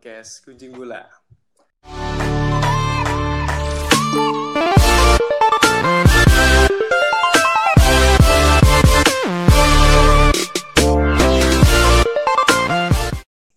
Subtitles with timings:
[0.00, 1.04] podcast Kunjing Bola.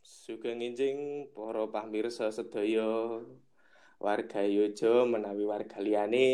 [0.03, 3.23] Sugeng nginjing para pamirsa sedaya
[4.03, 6.27] warga Yojo menawi warga liyane.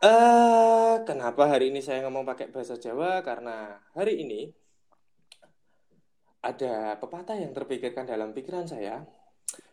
[0.00, 3.20] Eh, kenapa hari ini saya ngomong pakai bahasa Jawa?
[3.20, 4.56] Karena hari ini
[6.42, 9.04] ada pepatah yang terpikirkan dalam pikiran saya,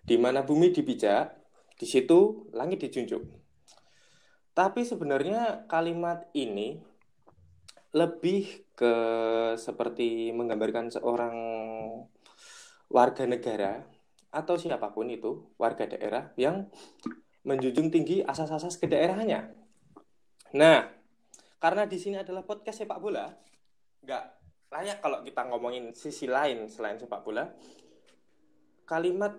[0.03, 1.33] di mana bumi dipijak,
[1.79, 3.23] di situ langit dijunjung.
[4.53, 6.77] Tapi sebenarnya kalimat ini
[7.93, 8.93] lebih ke
[9.57, 11.37] seperti menggambarkan seorang
[12.89, 13.85] warga negara
[14.33, 16.69] atau siapa pun itu, warga daerah yang
[17.45, 19.53] menjunjung tinggi asas-asas kedaerahannya.
[20.57, 20.89] Nah,
[21.61, 23.29] karena di sini adalah podcast sepak bola,
[24.01, 24.42] nggak
[24.73, 27.45] layak kalau kita ngomongin sisi lain selain sepak bola.
[28.89, 29.37] Kalimat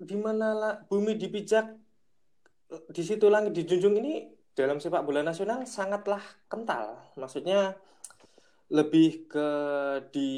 [0.00, 1.76] di mana bumi dipijak,
[2.88, 6.96] di situ langit dijunjung ini dalam sepak bola nasional sangatlah kental.
[7.20, 7.76] Maksudnya
[8.72, 9.48] lebih ke
[10.08, 10.30] di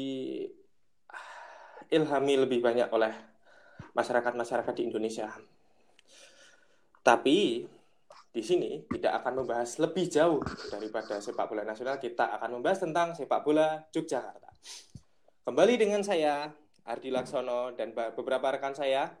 [1.87, 3.15] ilhami lebih banyak oleh
[3.95, 5.31] masyarakat-masyarakat di Indonesia.
[6.99, 7.63] Tapi
[8.35, 11.95] di sini tidak akan membahas lebih jauh daripada sepak bola nasional.
[11.95, 14.51] Kita akan membahas tentang sepak bola Yogyakarta.
[15.47, 16.51] Kembali dengan saya,
[16.83, 19.15] Ardi Laksono, dan beberapa rekan saya.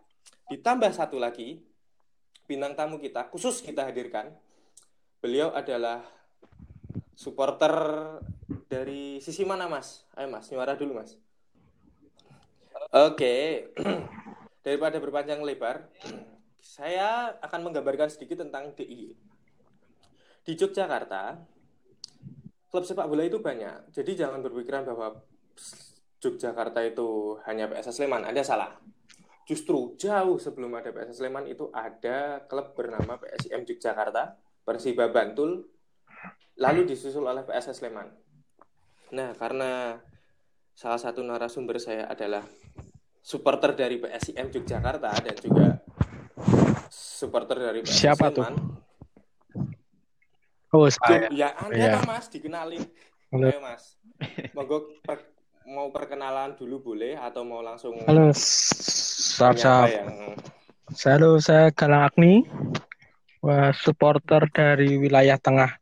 [0.51, 1.63] Ditambah satu lagi,
[2.43, 4.35] bintang tamu kita, khusus kita hadirkan.
[5.23, 6.03] Beliau adalah
[7.15, 7.71] supporter
[8.67, 10.03] dari sisi mana, Mas?
[10.19, 11.15] Ayo, Mas, nyuara dulu, Mas.
[12.91, 13.71] Oke,
[14.65, 15.87] daripada berpanjang lebar,
[16.65, 19.13] saya akan menggambarkan sedikit tentang DIY.
[20.41, 21.37] Di Yogyakarta,
[22.73, 23.93] klub sepak bola itu banyak.
[23.93, 25.13] Jadi jangan berpikiran bahwa
[26.17, 28.25] Yogyakarta itu hanya PSS Sleman.
[28.25, 28.73] Anda salah.
[29.45, 34.33] Justru jauh sebelum ada PSS Sleman itu ada klub bernama PSIM Yogyakarta,
[34.65, 35.69] Persiba Bantul,
[36.57, 38.09] lalu disusul oleh PSS Sleman.
[39.13, 40.01] Nah, karena
[40.73, 42.41] salah satu narasumber saya adalah
[43.21, 45.84] supporter dari PSIM Yogyakarta dan juga
[47.25, 48.53] supporter dari PSS Siapa Sleman.
[48.53, 48.57] tuh?
[50.75, 51.31] Oh, saya.
[51.31, 52.83] Ya, Anda lah, Mas, dikenalin.
[53.33, 53.47] Halo.
[53.49, 53.97] Ayo, Mas.
[54.53, 55.33] Monggo per-
[55.65, 58.37] mau perkenalan dulu boleh atau mau langsung Halo, apa
[59.57, 59.89] sap.
[59.89, 60.37] yang
[60.93, 62.45] Halo, saya Galang Agni.
[63.41, 65.73] Wah, supporter dari wilayah tengah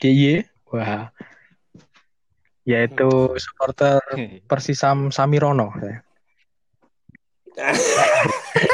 [0.00, 0.44] DIY.
[0.72, 1.12] Wah.
[2.64, 4.00] Yaitu supporter
[4.50, 5.74] Persisam Samirono.
[5.76, 6.00] saya.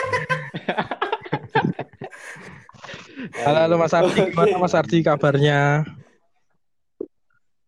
[3.35, 4.31] Halo, halo Mas Ardi.
[4.31, 5.83] Gimana Mas Ardi kabarnya?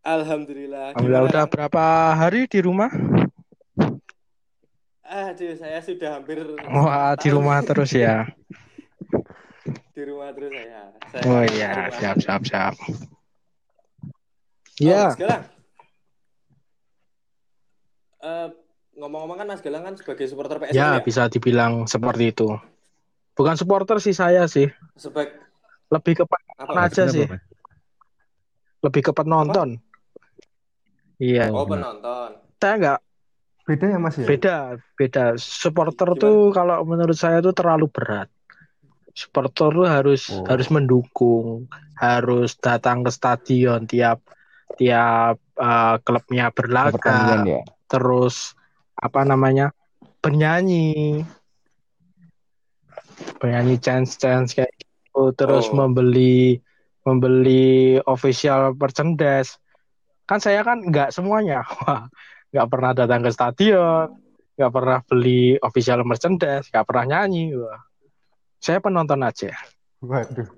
[0.06, 0.94] Alhamdulillah.
[0.94, 2.86] Alhamdulillah udah berapa hari di rumah?
[5.02, 6.38] Aduh, saya sudah hampir
[6.68, 8.28] Wah, di rumah terus ya.
[9.96, 10.82] di rumah terus saya.
[11.10, 12.74] Saya Oh iya, siap siap siap.
[12.78, 12.94] Oh,
[14.78, 15.42] Ya, Mas Galang.
[18.22, 18.48] Eh,
[18.94, 21.02] ngomong-ngomong kan Mas Galang kan sebagai supporter PSM ya ya?
[21.02, 22.46] bisa dibilang seperti itu.
[23.34, 25.47] Bukan supporter sih saya sih, Sebagai
[25.88, 26.86] lebih ke penonton apa?
[26.86, 27.26] aja sih,
[28.84, 29.68] lebih ke penonton.
[31.18, 32.38] Iya, Oh, penonton.
[32.58, 33.00] saya nggak
[33.68, 34.24] Beda ya Mas ya?
[34.24, 34.56] beda
[34.96, 35.36] beda.
[35.36, 36.22] Supporter Gimana?
[36.24, 38.32] tuh kalau menurut saya tuh terlalu berat.
[39.12, 40.48] Supporter tuh harus Oh.
[40.48, 41.68] harus mendukung,
[42.00, 44.24] harus datang ke stadion tiap
[44.80, 47.60] tiap eh, klubnya berlaga, ya.
[47.92, 48.56] terus
[48.96, 49.68] apa namanya
[50.24, 51.20] bernyanyi,
[53.36, 54.72] bernyanyi chance chance kayak
[55.36, 55.76] terus Oh.
[55.84, 56.58] membeli
[57.06, 59.56] membeli official merchandise.
[60.28, 61.64] Kan saya kan nggak semuanya,
[62.52, 64.12] nggak pernah datang ke stadion,
[64.60, 67.56] nggak pernah beli official merchandise, nggak pernah nyanyi.
[67.56, 67.80] Wah.
[68.58, 69.54] Saya penonton aja.
[70.02, 70.50] Waduh.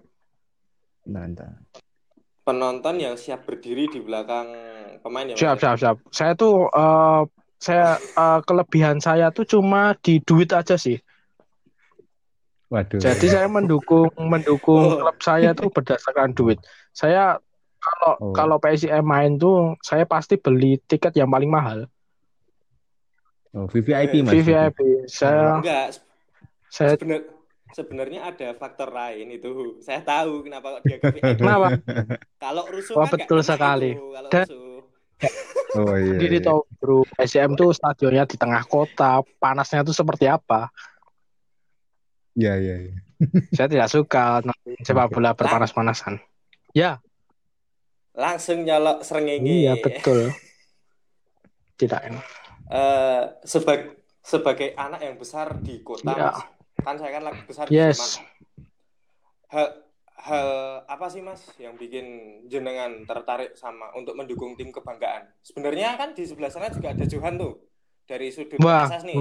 [1.06, 1.54] Mantap.
[2.42, 4.48] Penonton yang siap berdiri di belakang
[5.04, 5.36] pemain ya.
[5.36, 5.96] Siap, siap, siap.
[6.08, 7.22] Saya tuh eh,
[7.60, 10.96] saya eh, kelebihan saya tuh cuma di duit aja sih.
[12.70, 13.02] Waduh.
[13.02, 14.98] Jadi saya mendukung mendukung Oh.
[15.02, 16.62] klub saya tuh berdasarkan duit.
[16.94, 17.42] Saya
[17.80, 18.32] kalau Oh.
[18.32, 21.90] kalau PSIM main tuh saya pasti beli tiket yang paling mahal.
[23.50, 24.30] Oh, VVIP Mas.
[24.32, 24.78] VVIP.
[25.10, 25.98] Saya Enggak,
[26.70, 27.20] saya sebenar
[27.70, 29.82] sebenarnya ada faktor lain itu.
[29.82, 31.42] Saya tahu kenapa kok dia ke VIP.
[31.42, 31.74] kenapa?
[32.38, 33.98] Kalau rusuh Wah, kan betul sekali.
[33.98, 34.68] itu, kalau Dan- rusuh.
[35.70, 36.14] Oh iya.
[36.16, 36.46] Sendiri iya.
[36.46, 40.70] tahu bro, PSIM tuh stadionnya di tengah kota, panasnya tuh seperti apa?
[42.34, 42.96] Iya, iya, iya.
[43.56, 46.18] Saya tidak suka nonton sepak bola berpanas-panasan.
[46.72, 47.02] Ya,
[48.10, 49.48] Langsung nyolok serengenge.
[49.48, 50.34] iya betul.
[51.78, 52.24] Tidak enak.
[52.70, 56.04] Eh, sebag sebagai anak yang besar di kota.
[56.06, 56.38] Mas.
[56.80, 58.18] Kan saya kan lagi besar di Yes.
[58.18, 58.24] Sleman.
[59.50, 59.66] Hal,
[60.20, 60.48] hal
[60.86, 62.06] apa sih Mas yang bikin
[62.46, 65.26] jenengan tertarik sama untuk mendukung tim kebanggaan?
[65.42, 67.58] Sebenarnya kan di sebelah sana juga ada Johan tuh
[68.04, 68.86] dari sudut Wah.
[69.02, 69.18] Nih.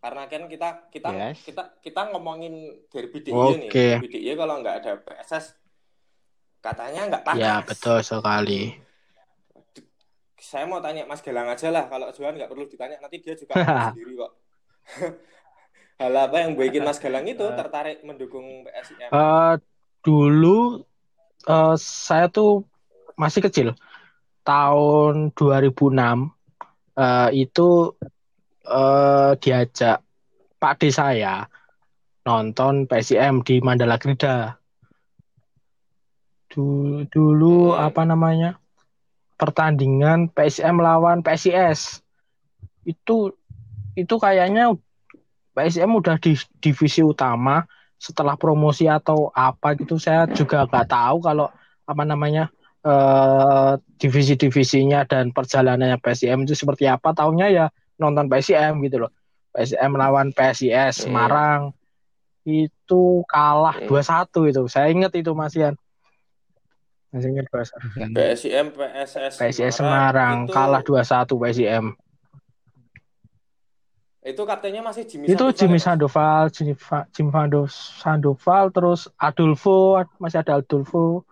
[0.00, 1.44] Karena kan kita kita Yes.
[1.44, 3.68] kita kita ngomongin derby DIY nih.
[3.68, 3.86] Oke.
[4.00, 5.60] Derby DIY kalau nggak ada PSS
[6.64, 7.44] katanya nggak pantas.
[7.44, 8.80] Ya, betul sekali.
[10.40, 11.84] Saya mau tanya Mas Galang aja lah.
[11.92, 13.54] Kalau Johan nggak perlu ditanya, nanti dia juga
[13.92, 14.32] sendiri kok.
[16.00, 19.12] Hal apa yang bikin Mas Galang itu tertarik mendukung PSIM?
[19.12, 19.54] Eh,
[20.00, 20.80] dulu
[21.44, 22.64] eh, saya tuh
[23.20, 23.76] masih kecil.
[24.40, 25.76] Tahun 2006
[26.96, 27.68] eh, itu
[28.70, 29.98] eh, diajak
[30.60, 31.44] Pak D saya
[32.22, 34.60] nonton PSIM di Mandala Krida.
[36.50, 37.90] Du- dulu Hmm.
[37.90, 38.58] apa namanya?
[39.40, 42.04] Pertandingan PSIM lawan PSIS.
[42.84, 43.32] Itu
[43.96, 44.76] itu kayaknya
[45.54, 47.66] PSM udah di divisi utama
[48.00, 51.46] setelah promosi atau apa gitu saya juga nggak tahu kalau
[51.84, 52.48] apa namanya
[52.80, 57.66] eh, divisi-divisinya dan perjalanannya PSM itu seperti apa tahunya ya
[58.00, 59.12] nonton PSM gitu loh
[59.52, 61.12] PSM lawan PSIS Hmm.
[61.12, 61.60] Semarang
[62.48, 63.86] itu kalah Hmm.
[63.86, 65.76] 2-1 itu saya inget itu Mas Ian
[67.12, 71.84] masih ingat 2-1 PSIM PSS PSIS Semarang itu, kalah 2-1 PSIM
[74.20, 75.84] Itu kaptennya masih Jimmy itu Sandoval Jimmy ya?
[75.84, 76.74] Sandoval, Jimmy,
[77.16, 77.30] Jimmy
[78.04, 81.24] Sandoval, terus Adolfo, masih ada Adolfo,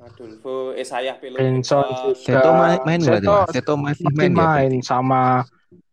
[0.00, 2.16] Adolfo Esayah Benson.
[2.16, 3.00] Seto main, main?
[3.00, 3.48] Seto Mas?
[3.52, 4.36] Seto masih masih main ya?
[4.36, 5.22] main sama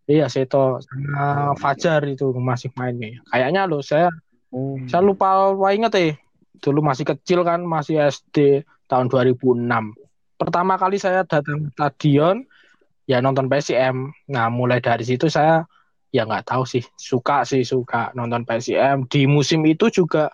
[0.08, 3.20] iya Seto sama Fajar itu masih main nih.
[3.28, 4.08] Kayaknya loh saya
[4.48, 4.80] Oh.
[4.88, 6.14] saya lupa lupa inget eh.
[6.58, 9.94] Dulu masih kecil kan, masih SD tahun 2006.
[10.40, 12.48] Pertama kali saya datang ke stadion
[13.06, 14.10] ya nonton PSM.
[14.32, 15.68] Nah, mulai dari situ saya
[16.16, 19.06] ya nggak tahu sih, suka sih suka nonton PSM.
[19.12, 20.32] Di musim itu juga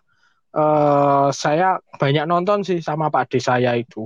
[0.53, 4.05] eh, saya banyak nonton sih sama Pak D saya itu.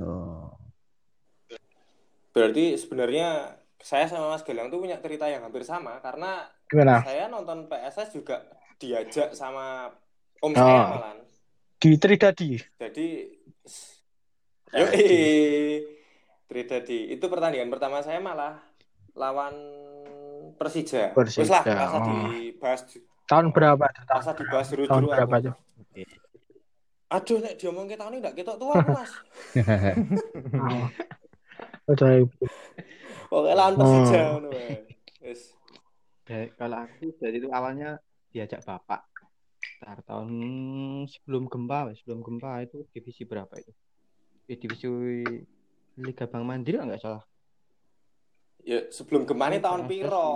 [0.00, 0.52] Oh.
[2.36, 7.00] Berarti sebenarnya saya sama Mas Galang tuh punya cerita yang hampir sama karena Gimana?
[7.00, 8.44] saya nonton PSS juga
[8.76, 9.88] diajak sama
[10.44, 10.60] om Oh.
[10.60, 11.16] saya malah.
[11.80, 12.60] Di Tridadi.
[12.76, 13.06] Jadi
[14.76, 14.84] yo
[16.46, 18.60] Tridadi itu pertandingan pertama saya malah
[19.16, 19.54] lawan
[20.60, 21.12] Persija.
[21.12, 21.64] Persija, Wis lah,
[22.00, 22.32] oh.
[22.32, 22.84] dibahas
[23.26, 23.84] Tahun berapa?
[23.90, 25.54] Tahun, rasa dibahas tahun dulu berapa tuh?
[27.06, 29.12] Aduh, nek diomong kita ini enggak ketok tua Mas.
[30.58, 30.86] Oh.
[31.94, 32.44] Udah ibu.
[33.30, 34.82] Ngono wae.
[35.22, 35.54] Wis.
[36.26, 38.02] Ya, kalau aku dari itu awalnya
[38.34, 39.06] diajak bapak.
[39.82, 40.30] Ntar tahun
[41.06, 43.70] sebelum gempa, sebelum gempa itu divisi berapa itu?
[44.46, 44.86] Di divisi
[45.98, 47.22] Liga Bank Mandiri nggak salah.
[48.66, 50.26] Ya sebelum gemane tahun PSS piro?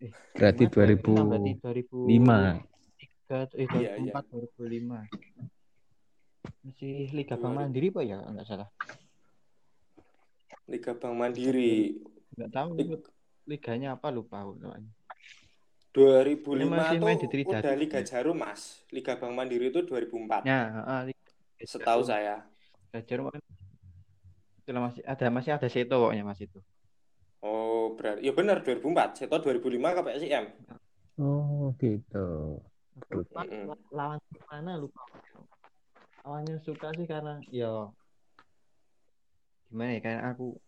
[0.00, 1.36] Eh, Berarti gimana?
[1.60, 2.52] 2005.
[3.28, 3.60] Berarti 2005.
[3.60, 4.12] Eh, Iya, iya.
[4.16, 4.98] 2004, 2005.
[6.64, 7.60] Masih Liga Bank 2000.
[7.60, 8.16] Mandiri apa ya?
[8.24, 8.68] Nggak salah.
[10.68, 11.74] Liga Bank Mandiri.
[12.36, 12.68] Nggak tahu
[13.44, 14.88] liganya apa lupa namanya.
[15.90, 17.66] 2005 Ini masih main di Tridatu.
[17.66, 18.86] udah Liga Jarum, Mas.
[18.94, 20.46] Liga Bank Mandiri itu 2004.
[20.46, 20.60] Ya,
[21.04, 21.20] Liga
[21.66, 22.46] Setahu saya.
[22.94, 23.42] Liga Jarum kan
[24.70, 26.62] masih ada masih ada Seto pokoknya Mas itu.
[27.90, 29.18] Oh, berarti ya benar 2004.
[29.18, 30.44] Seto 2005 ke PSIM.
[31.18, 32.62] Oh, gitu.
[33.10, 33.42] Lupa,
[33.90, 35.02] lawan mana lupa.
[36.22, 37.90] Awalnya suka sih karena ya
[39.72, 40.58] gimana ya kayak aku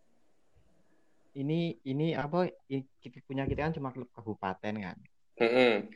[1.36, 4.96] ini ini apa kita punya kita kan cuma klub kabupaten kan.
[5.38, 5.86] Heeh.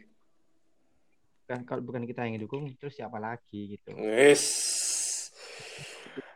[1.48, 3.96] Kan kalau bukan kita yang dukung terus siapa lagi gitu.
[3.96, 4.44] Wes.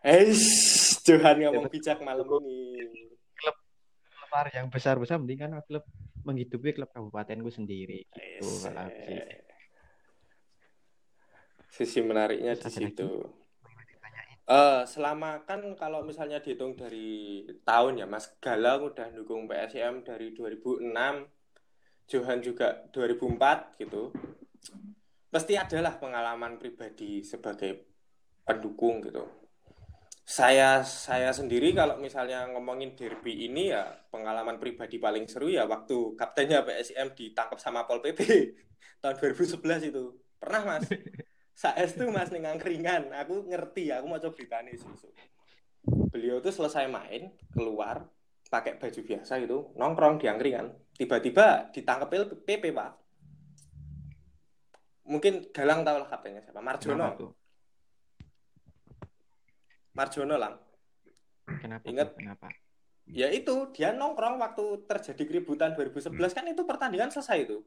[0.01, 3.20] Eish, Johan ngomong bijak malam ini.
[4.31, 5.83] Klub yang besar-besar mending kan klub
[6.23, 9.19] menghidupi klub kabupatenku sendiri gitu Yes, kalau aku sih.
[9.19, 9.43] eh.
[11.71, 13.11] Sisi menariknya di Terus situ.
[14.51, 20.35] Eh, selama kan kalau misalnya dihitung dari tahun ya, Mas Galang udah dukung PSM dari
[20.35, 21.27] 2006,
[22.11, 24.11] Johan juga 2004 gitu.
[25.31, 27.87] Pasti adalah pengalaman pribadi sebagai
[28.43, 29.40] pendukung gitu.
[30.31, 33.83] Saya saya sendiri kalau misalnya ngomongin derby ini ya
[34.15, 38.55] pengalaman pribadi paling seru ya waktu kaptennya PSM ditangkap sama Pol PP
[39.03, 40.15] tahun 2011 itu.
[40.39, 40.87] Pernah, Mas?
[41.61, 43.11] Saes tuh Mas ning angkringan.
[43.11, 45.11] Aku ngerti, aku mau coba beritanya susu.
[46.15, 48.07] Beliau tuh selesai main, keluar
[48.55, 50.71] pakai baju biasa gitu, nongkrong di angkringan.
[50.95, 52.07] Tiba-tiba ditangkap
[52.47, 52.91] PP, Pak.
[55.11, 56.63] Mungkin Galang tahu lah kaptennya siapa?
[56.63, 57.35] Marjono.
[59.95, 60.55] Marjono lang.
[61.61, 61.85] Kenapa?
[61.87, 62.09] Ingat?
[62.15, 62.49] Kenapa?
[63.11, 67.59] ya itu dia nongkrong waktu terjadi keributan 2011 kan itu pertandingan selesai itu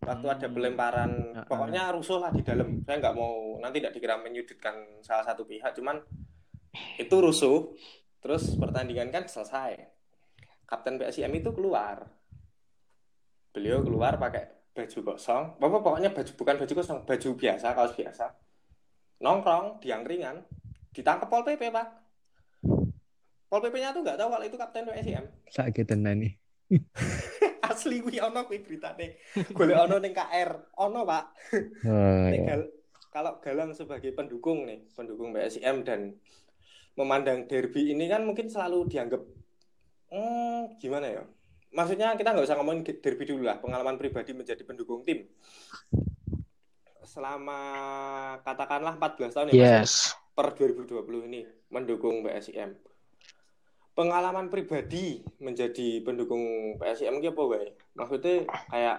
[0.00, 0.56] waktu ada Hmm.
[0.56, 1.46] pelemparan Ah, ah.
[1.46, 5.76] pokoknya rusuh lah di dalam saya nggak mau nanti tidak dikira menyudutkan salah satu pihak
[5.76, 6.00] cuman
[6.96, 7.76] itu rusuh
[8.24, 9.76] terus pertandingan kan selesai
[10.64, 12.08] kapten PSIM itu keluar
[13.52, 18.26] beliau keluar pakai baju kosong bapak pokoknya baju bukan baju kosong baju biasa kaos biasa
[19.20, 20.40] nongkrong di angkringan
[20.90, 21.86] ditangkap pol pp pak
[23.46, 26.32] pol pp nya tuh nggak tahu kalau itu kapten PSIM Sakit tenan nih.
[27.70, 29.18] asli kuwi ono kuwi beritane
[29.54, 31.24] golek ono ning KR ono pak
[31.86, 32.42] Oh, ya.
[32.46, 32.72] Gal-
[33.10, 36.14] kalau Galang sebagai pendukung nih pendukung PSIM dan
[36.94, 39.22] memandang derby ini kan mungkin selalu dianggap
[40.10, 41.22] hmm, gimana ya
[41.70, 45.26] maksudnya kita nggak usah ngomongin derby dulu lah pengalaman pribadi menjadi pendukung tim
[47.06, 47.58] selama
[48.46, 49.66] katakanlah 14 tahun ya Mas, ya?
[49.82, 49.94] Yes.
[50.32, 52.76] Per 2020 ini mendukung PSIM.
[53.90, 57.66] Pengalaman pribadi menjadi pendukung PSIM ki apa wae?
[57.98, 58.98] Maksudnya kayak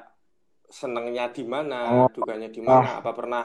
[0.68, 2.10] senengnya di mana, Oh.
[2.12, 3.44] dukanya di mana, apa pernah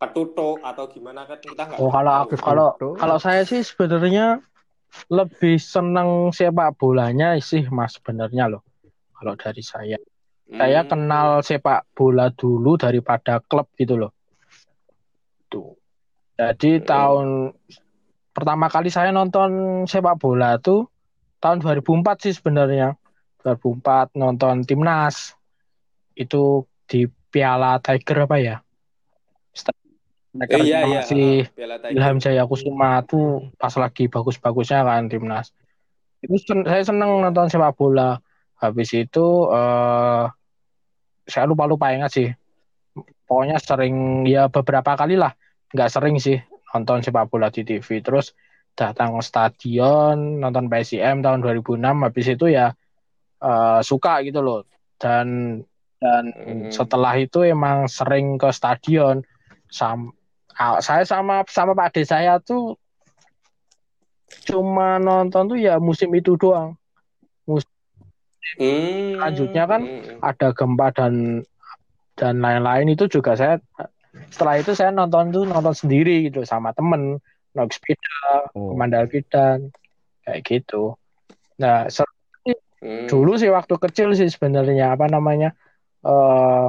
[0.00, 2.24] ketutuk atau gimana kan kita nggak Oh, kalau tahu.
[2.28, 4.42] Afif, kalau kalau saya sih sebenarnya
[5.10, 8.62] lebih seneng sepak bolanya sih Mas sebenarnya loh.
[9.14, 9.98] Kalau dari saya,
[10.46, 10.90] saya Hmm.
[10.90, 14.13] kenal sepak bola dulu daripada klub gitu loh.
[16.34, 16.86] Jadi Hmm.
[16.86, 17.28] tahun
[18.34, 20.90] pertama kali saya nonton sepak bola tuh
[21.38, 22.98] tahun 2004 sih sebenarnya.
[23.44, 25.36] 2004 nonton timnas
[26.16, 28.56] itu di Piala Tiger apa ya?
[30.34, 31.46] Eh, iya iya, masih.
[31.94, 35.54] Ilham Jaya Kusuma tuh pas lagi bagus-bagusnya kan timnas.
[36.18, 38.18] Itu sen- saya seneng nonton sepak bola.
[38.58, 40.24] Habis itu eh
[41.28, 42.28] saya lupa-lupa ingat sih.
[43.24, 45.32] Pokoknya sering ya beberapa kali lah,
[45.74, 46.38] nggak sering sih
[46.72, 48.00] nonton sepak bola di TV.
[48.00, 48.32] Terus
[48.74, 51.82] datang ke stadion nonton PSIM tahun 2006.
[51.82, 52.70] Habis itu ya
[53.42, 54.62] eh, suka gitu loh.
[54.96, 55.58] Dan
[55.98, 56.68] dan Hmm.
[56.68, 59.24] setelah itu emang sering ke stadion.
[59.72, 60.14] Sam
[60.78, 62.78] saya sama sama Pak Ade saya tuh
[64.46, 66.78] cuma nonton tuh ya musim itu doang.
[68.60, 70.20] Hmm, Selanjutnya kan hmm.
[70.20, 71.42] Ada gempa dan
[72.14, 73.58] dan lain-lain itu juga saya
[74.30, 77.18] setelah itu saya nonton tuh nonton sendiri gitu sama temen
[77.54, 78.74] naik sepeda Oh.
[78.74, 79.70] ke Mandalfidan
[80.22, 80.94] kayak gitu.
[81.58, 82.10] Nah ser-
[82.84, 83.08] Hmm.
[83.08, 85.56] dulu sih waktu kecil sih sebenarnya apa namanya
[86.04, 86.68] eh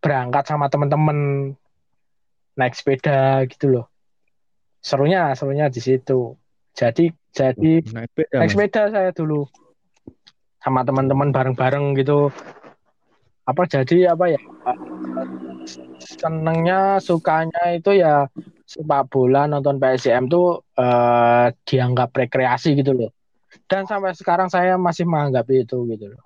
[0.00, 1.52] berangkat sama temen-temen
[2.56, 3.86] naik sepeda gitu loh.
[4.80, 6.36] Serunya serunya di situ.
[6.72, 9.48] Jadi jadi Naik sepeda, naik sepeda saya dulu
[10.60, 12.28] sama teman-teman bareng-bareng gitu
[13.50, 14.40] apa jadi apa ya?
[16.00, 18.26] Senengnya sukanya itu ya
[18.64, 23.10] sepak bola nonton PSM tuh eh, dianggap rekreasi gitu loh.
[23.66, 26.24] Dan sampai sekarang saya masih menganggap itu gitu loh.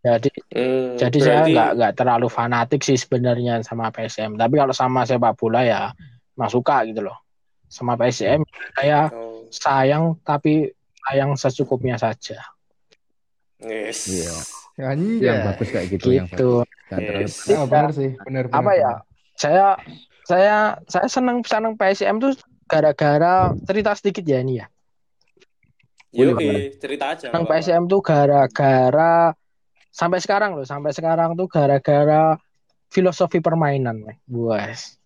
[0.00, 4.72] Jadi Hmm, jadi saya berarti- nggak nggak terlalu fanatik sih sebenarnya sama PSM tapi kalau
[4.72, 5.92] sama sepak bola ya
[6.40, 7.20] mas suka gitu loh.
[7.68, 8.40] Sama PSM
[8.74, 10.72] saya Oh, sayang tapi
[11.04, 12.40] sayang secukupnya saja.
[13.60, 14.08] Yes.
[14.08, 14.32] Iya.
[14.84, 15.24] Anjay.
[15.24, 16.68] Yang bagus kayak gitu, yang gitu bagus.
[16.90, 17.34] Jangan terlalu Yes.
[17.50, 18.58] Ah, bener sih, bener bener.
[18.58, 18.92] apa ya
[19.38, 19.66] saya
[20.26, 20.56] saya
[20.90, 22.34] saya senang senang PSM tuh
[22.66, 24.66] gara-gara cerita sedikit ya ini ya
[26.10, 27.30] Yoi, cerita aja.
[27.30, 27.46] senang.
[27.46, 29.30] PSM tuh gara-gara
[29.94, 32.34] sampai sekarang loh sampai sekarang tuh gara-gara
[32.90, 34.02] filosofi permainan.
[34.26, 34.98] Buas.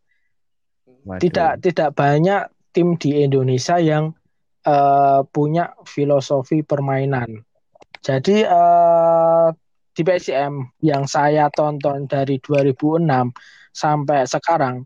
[1.21, 4.17] Tidak tidak banyak tim di Indonesia yang
[4.65, 7.45] eh, punya filosofi permainan.
[8.01, 9.49] Jadi eh,
[9.95, 13.31] di PSM yang saya tonton dari 2006
[13.71, 14.83] sampai sekarang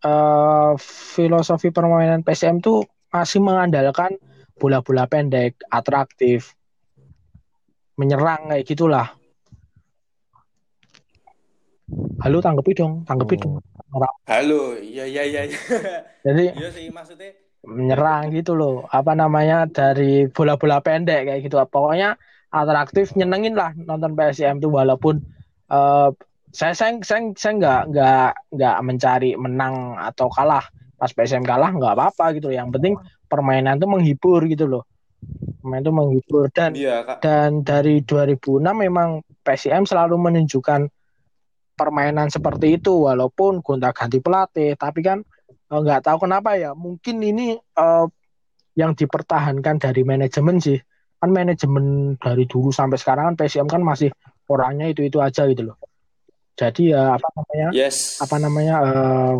[0.00, 0.72] eh,
[1.14, 4.14] filosofi permainan PSM tuh masih mengandalkan
[4.54, 6.52] bola-bola pendek, atraktif,
[7.96, 9.08] menyerang kayak gitulah.
[12.20, 13.40] Halo tanggapi dong, tanggapi Oh.
[13.40, 13.54] dong.
[14.24, 15.24] Halo, iya iya.
[15.26, 15.48] iya.
[16.22, 17.32] Jadi Iya sih maksudnya.
[17.60, 22.16] menyerang gitu loh apa namanya dari bola-bola pendek kayak gitu pokoknya
[22.50, 25.22] atraktif nyenengin lah nonton PSM tuh walaupun
[25.70, 26.10] eh,
[26.50, 30.66] saya saya saya saya nggak nggak nggak mencari menang atau kalah.
[30.98, 32.98] Pas PSM kalah nggak apa-apa gitu yang penting
[33.30, 34.84] permainan tuh menghibur gitu loh.
[35.62, 36.44] Permainan tuh menghibur.
[36.50, 37.16] Dan Iya, Kak.
[37.22, 40.90] dan dari 2006 memang PSM selalu menunjukkan
[41.78, 43.06] permainan seperti itu.
[43.06, 46.74] Walaupun gonta-ganti pelatih tapi kan eh, nggak tahu kenapa ya.
[46.74, 48.06] Mungkin ini eh,
[48.74, 50.78] yang dipertahankan dari manajemen sih
[51.20, 54.08] kan manajemen dari dulu sampai sekarang kan PSM kan masih
[54.48, 55.76] orangnya itu itu aja gitu loh.
[56.56, 57.68] Jadi ya apa namanya?
[57.76, 58.20] Yes.
[58.24, 59.36] apa namanya eh,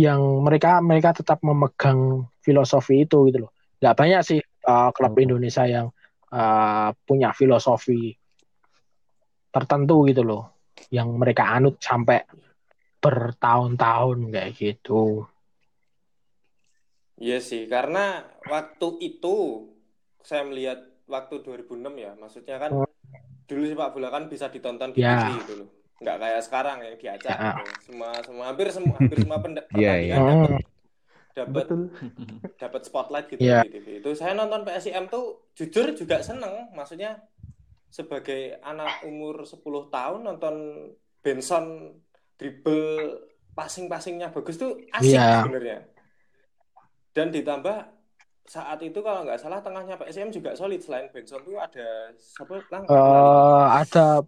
[0.00, 3.52] yang mereka mereka tetap memegang filosofi itu gitu loh.
[3.80, 5.18] Nggak banyak sih uh, klub.
[5.18, 5.90] Indonesia yang
[6.30, 8.14] uh, punya filosofi
[9.52, 10.72] tertentu gitu loh.
[10.88, 12.24] Yang mereka anut sampai
[13.02, 15.26] bertahun-tahun kayak gitu.
[17.22, 19.68] Iya sih, karena waktu itu
[20.22, 22.88] saya melihat waktu 2006 ya, maksudnya kan Oh.
[23.44, 25.28] dulu sepak bola kan bisa ditonton di Ya.
[25.28, 25.68] TV loh.
[25.98, 27.62] Nggak kayak sekarang yang diacak gitu.
[27.86, 30.16] Semua semua hampir semua hampir semua pertandingan iya.
[30.16, 30.60] dapat Hmm.
[31.32, 31.80] dapat Betul.
[32.62, 33.60] dapat spotlight gitu Iya.
[33.62, 33.86] di TV.
[34.00, 37.22] Itu saya nonton PSIM tuh jujur juga seneng, maksudnya
[37.86, 40.54] sebagai anak umur 10 tahun nonton
[41.20, 41.92] Benson
[42.34, 43.20] dribble
[43.52, 45.44] passing-passingnya bagus tuh asik Iya.
[45.44, 45.78] sebenarnya.
[47.12, 47.76] Dan ditambah
[48.52, 52.84] saat itu kalau nggak salah tengahnya PSM juga solid selain Benson tuh ada siapa Lang?
[52.84, 54.20] Eh, ada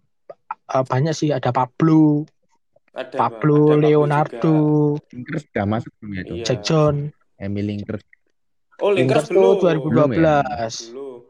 [0.73, 2.25] uh, banyak sih ada Pablo
[2.97, 4.57] ada Pablo ada Leonardo
[5.13, 6.37] Linkers udah masuk belum ya tuh?
[6.41, 6.45] Iya.
[6.49, 8.01] Jack John Emil Linkers.
[8.81, 10.09] Oh, Linkers tuh belum.
[10.17, 10.17] 2012
[10.89, 11.21] Belum.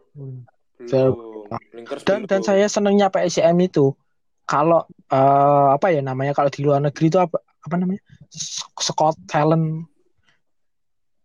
[0.86, 1.50] Saya- Belum.
[1.74, 2.30] Linkers dan belum.
[2.30, 3.90] dan saya senengnya PSM itu
[4.46, 8.02] kalau eh, apa ya namanya kalau di luar negeri itu apa apa namanya
[8.78, 9.90] Scott talent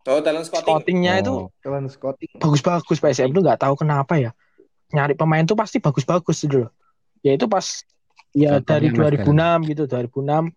[0.10, 0.66] Oh, talent scouting.
[0.74, 2.42] scoutingnya itu Oh, Kalian scouting.
[2.42, 4.32] bagus-bagus PSM itu nggak tahu kenapa ya
[4.90, 6.72] nyari pemain tuh pasti bagus-bagus gitu loh
[7.22, 7.86] ya itu pas
[8.34, 10.50] ya Contohnya dari Mas 2006 gitu 2006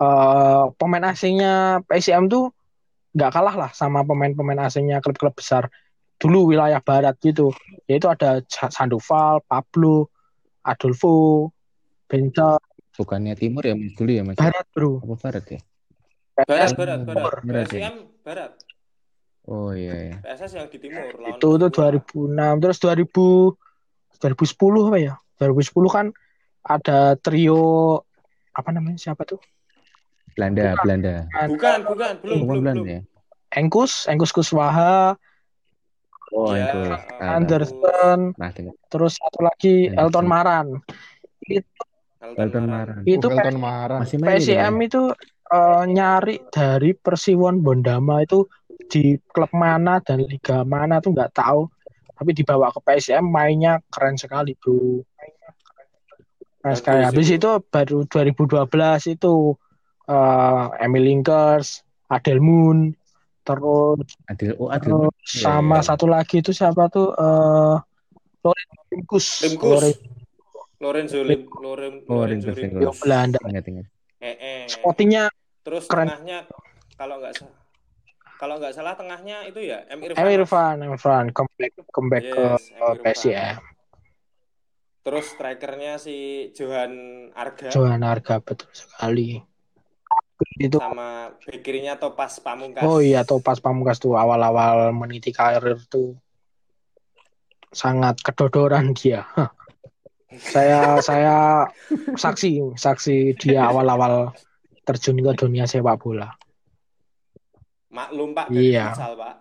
[0.00, 2.52] eh pemain asingnya PSM tuh
[3.16, 5.72] nggak kalah lah sama pemain-pemain asingnya klub-klub besar
[6.20, 7.56] dulu wilayah barat gitu
[7.88, 10.12] yaitu ada Sa- Sandoval, Pablo,
[10.60, 11.48] Adolfo,
[12.04, 12.60] Benta
[13.00, 14.36] bukannya timur ya Mas dulu ya Mas?
[14.36, 15.60] barat bro Apa barat ya?
[16.36, 17.32] Barat, barat, barat.
[17.44, 17.88] Barat ya?
[17.88, 18.50] PSM barat.
[19.48, 20.16] Oh iya ya.
[20.20, 21.16] PSS yang di timur.
[21.16, 21.96] lawan itu Persipura.
[21.96, 23.26] 2006 terus 2000
[24.20, 26.06] 2010 apa ya 2010 kan
[26.60, 28.04] ada trio
[28.52, 29.40] apa namanya siapa tuh
[30.36, 31.14] Belanda, Belanda.
[31.48, 32.86] Bukan, bukan, belum, Bukan belum, Belanda belum.
[32.86, 33.00] ya?
[33.58, 35.16] Engkus Engkus Kuswaha
[36.30, 36.78] Oh Iya, itu.
[36.94, 38.50] eh, Tahu, Anderson Nah,
[38.86, 39.98] terus satu lagi Anderson.
[39.98, 40.66] Elton Maran
[41.42, 41.66] itu
[42.38, 43.00] Elton Maran.
[43.08, 43.56] itu Oh, Elton.
[43.98, 44.86] Masih main itu PSM ya?
[44.86, 45.02] itu
[45.50, 48.46] eh, nyari dari Persiwon Bondama itu
[48.90, 51.70] di klub mana dan liga mana tuh nggak tahu
[52.12, 55.00] tapi dibawa ke PSM mainnya keren sekali bro
[56.60, 57.40] nah sekali habis itu.
[57.40, 59.34] itu baru 2012 itu
[60.04, 62.92] eh Emil Linkers Adel Moon
[63.40, 65.08] terus Adil, oh Adil.
[65.08, 65.86] terus Iya, sama iya.
[65.86, 67.76] satu lagi itu siapa tuh eh
[68.40, 69.26] Lorenzo Rimkus.
[70.80, 72.50] Lorenzo Lorenzo Oh, Lorenzo.
[72.50, 72.98] Rimkus.
[73.00, 73.86] Belanda Ingat, ingat.
[74.18, 74.60] Eh, eh.
[74.66, 75.28] scoutingnya
[75.60, 76.08] Terus Keren.
[76.08, 76.48] tengahnya
[76.96, 77.59] kalau nggak salah
[78.40, 80.24] kalau nggak salah tengahnya itu ya M Irfan.
[80.24, 82.96] Emir Irfan Emir Irfan comeback comeback Yes, ke M.
[83.04, 83.56] PSM
[85.00, 86.92] Terus strikernya si Johan
[87.36, 89.40] Arga Johan Harga betul sekali.
[90.60, 92.84] Itu sama bek kirinya Topas Pamungkas.
[92.84, 96.16] oh iya Topas Pamungkas tuh awal-awal meniti karir tuh
[97.72, 99.24] sangat kedodoran dia.
[100.30, 101.66] Saya saya
[102.14, 104.30] saksi saksi dia awal-awal
[104.86, 106.30] terjun ke dunia sepak bola.
[107.90, 108.90] Maklum Pak dari Iya.
[108.90, 109.34] futsal, Pak.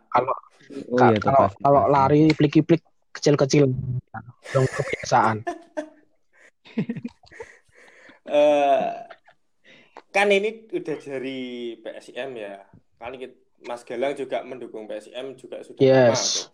[0.89, 3.69] Oh Ka- iya, kalau kalau lari plik-plik kecil-kecil
[4.51, 5.41] dong kebiasaan.
[8.29, 8.89] Eh,
[10.13, 11.39] kan ini udah dari
[11.81, 12.61] PSIM ya.
[13.01, 16.13] Kali kita- Mas Galang juga mendukung PSIM juga sudah lama.
[16.13, 16.21] Yes.
[16.29, 16.45] tuh.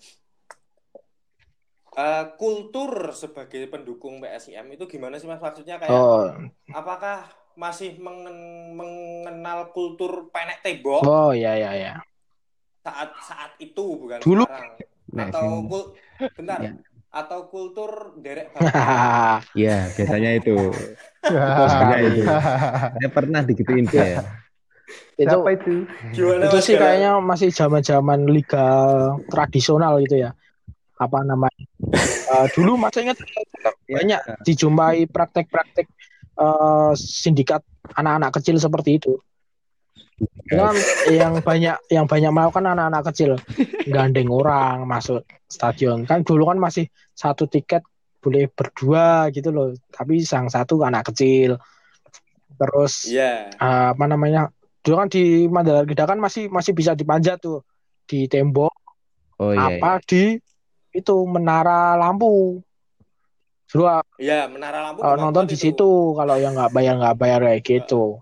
[1.95, 6.31] Eh, kultur sebagai pendukung PSIM itu gimana sih Mas maksudnya kayak Oh,
[6.71, 11.93] apakah masih mengen- mengenal kultur penek tembok oh ya ya ya.
[12.83, 14.43] saat saat itu bukan Dulu.
[14.43, 14.71] sekarang
[15.15, 15.83] Nah, atau kul
[16.35, 16.71] bentar Ya.
[17.13, 18.51] atau kultur derek?
[19.55, 20.57] Iya, biasanya itu.
[21.23, 21.45] Ya.
[21.55, 22.21] Biasanya itu.
[22.99, 24.19] Saya pernah digituin saya.
[25.15, 25.87] itu Siapa itu?
[26.11, 28.67] gimana itu sih kayaknya masih zaman-zaman liga
[29.31, 30.35] tradisional gitu ya.
[30.99, 31.63] Apa namanya?
[32.25, 33.21] Eh, dulu masih ingat
[33.85, 35.85] banyak dijumpai praktek-praktek
[36.35, 37.61] eh, sindikat
[37.95, 39.13] anak-anak kecil seperti itu.
[40.47, 40.77] Kan
[41.11, 43.35] yang banyak yang banyak melakukan anak-anak kecil
[43.89, 46.07] gandeng orang masuk stadion.
[46.07, 47.83] Kan dulu kan masih satu tiket
[48.23, 49.75] boleh berdua gitu loh.
[49.91, 51.59] Tapi sang satu anak kecil.
[52.55, 53.51] Terus Iya.
[53.51, 54.47] eh, apa namanya?
[54.85, 57.65] Dulu kan di Mandala Geda kan masih masih bisa dipanjat tuh
[58.05, 58.71] di tembok
[59.41, 59.81] Oh iya.
[59.81, 60.39] apa di
[60.95, 62.63] itu menara lampu.
[63.65, 63.83] Dulu
[64.15, 65.73] Iya, menara lampu eh, nonton di itu.
[65.73, 68.21] situ kalau yang nggak bayar nggak bayar kayak gitu.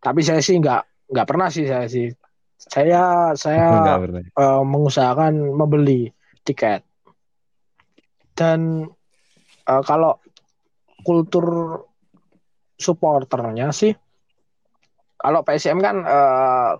[0.00, 2.08] Tapi saya sih nggak nggak pernah sih saya sih.
[2.56, 3.66] Saya saya
[4.40, 6.08] eh, mengusahakan membeli
[6.42, 6.86] tiket.
[8.32, 8.88] Dan
[9.68, 10.16] eh, kalau
[11.02, 11.44] kultur
[12.76, 13.92] supporternya sih,
[15.16, 16.72] kalau PSM kan eh,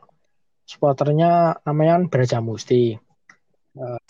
[0.65, 2.97] supporternya namanya kan Brajamusti.
[3.77, 4.01] Eh,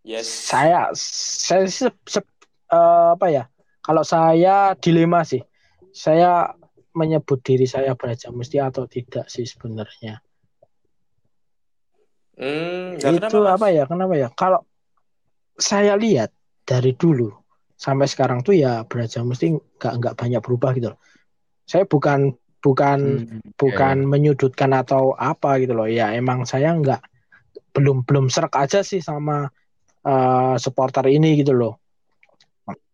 [0.00, 0.48] Yes.
[0.48, 2.39] Saya saya se- se-
[2.70, 3.44] eh, apa ya?
[3.82, 5.42] Kalau saya dilema sih.
[5.90, 6.54] Saya
[6.94, 10.22] menyebut diri saya Braja Musti atau tidak sih sebenarnya.
[12.40, 14.64] Hmm, ya itu kenapa, apa ya kenapa ya kalau
[15.60, 16.32] saya lihat
[16.64, 17.28] dari dulu
[17.76, 21.00] sampai sekarang tuh ya Braja mesti nggak nggak banyak berubah gitu loh
[21.68, 22.32] saya bukan
[22.64, 27.00] bukan Hmm, bukan menyudutkan atau apa gitu loh ya emang saya nggak
[27.76, 29.48] belum belum serak aja sih sama
[30.04, 31.79] eh, supporter ini gitu loh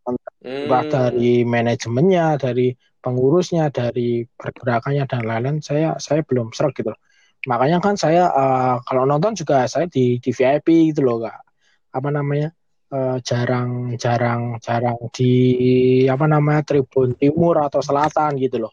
[0.09, 6.91] entah Hmm, dari manajemennya dari pengurusnya dari pergerakannya dan lain-lain saya saya belum serak gitu.
[6.91, 7.01] Loh
[7.47, 11.39] makanya kan saya eh, kalau nonton juga saya di di VIP gitu loh kak.
[11.95, 12.51] Apa namanya?
[12.91, 15.33] Eh, jarang jarang jarang di
[16.07, 18.73] apa namanya tribun timur atau selatan gitu loh.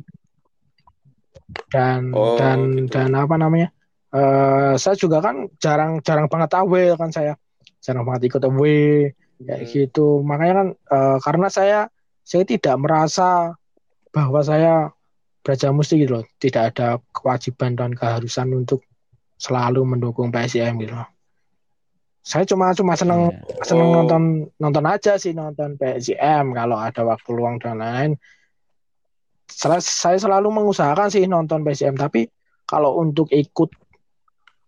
[1.73, 2.93] Dan Oh, dan gitu.
[2.93, 3.69] dan apa namanya?
[4.13, 7.33] Eh, saya juga kan jarang jarang banget away kan saya.
[7.81, 9.11] Jarang banget ikut away
[9.43, 9.71] kayak Hmm.
[9.71, 11.79] gitu makanya kan eh, karena saya
[12.23, 13.53] saya tidak merasa
[14.09, 14.89] bahwa saya
[15.43, 18.79] Braja Musti gitu loh tidak ada kewajiban dan keharusan untuk
[19.35, 21.09] selalu mendukung PSIM gitu loh
[22.23, 23.67] saya cuma cuma seneng iya.
[23.67, 23.95] seneng Oh.
[23.99, 24.23] nonton
[24.55, 28.15] nonton aja sih nonton PSIM kalau ada waktu luang dan lain-lain
[29.51, 32.31] Sel- saya selalu mengusahakan sih nonton PSIM tapi
[32.63, 33.69] kalau untuk ikut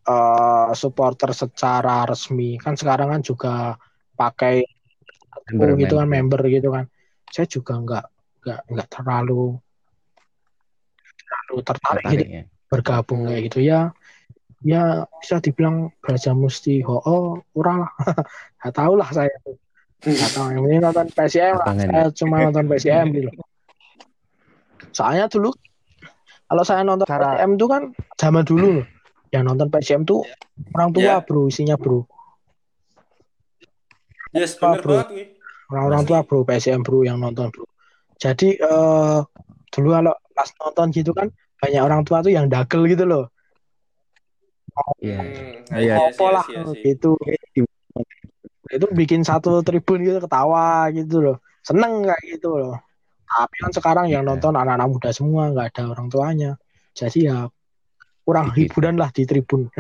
[0.06, 3.80] eh, supporter secara resmi kan sekarang kan juga
[4.16, 4.64] pakai
[5.46, 6.42] Member, gitu kan member.
[6.50, 6.86] gitu kan.
[7.30, 8.06] Saya juga nggak
[8.42, 9.60] nggak nggak terlalu
[11.22, 12.44] terlalu tertarik gitu ya.
[12.72, 13.60] bergabung kayak gitu.
[13.62, 13.94] Ya
[14.66, 17.94] ya bisa dibilang Braja Musti ho oh, kurang lah.
[18.64, 19.30] Nggak tahu lah saya.
[20.02, 20.48] Nggak tahu.
[20.50, 21.66] Yang penting nonton PSM lah.
[21.78, 23.30] Saya cuma nonton PSM gitu.
[24.96, 25.54] Soalnya dulu
[26.46, 27.84] kalau saya nonton Cara- PSM tuh kan
[28.18, 28.86] zaman dulu loh.
[29.30, 30.26] Yang nonton PSM tuh
[30.74, 31.16] orang tua Ya.
[31.22, 32.08] bro isinya bro
[34.36, 34.76] Yes, bro?
[34.76, 35.28] banget nih.
[35.72, 37.66] orang-orang tua bro PSM bro yang nonton bro
[38.20, 39.20] jadi eh,
[39.72, 43.26] dulu kalau pas nonton gitu kan banyak orang tua tuh yang dagel gitu loh
[45.00, 45.24] Iya.
[45.24, 45.80] Hmm, Iya.
[45.80, 46.84] iya, apa iya, lah iya, iya.
[46.84, 47.16] gitu
[48.76, 52.76] itu bikin satu tribun gitu ketawa gitu loh seneng kayak gitu loh
[53.26, 56.52] tapi kan sekarang yang nonton anak-anak muda semua nggak ada orang tuanya
[56.92, 57.38] jadi ya
[58.28, 59.72] kurang hiburan lah di tribun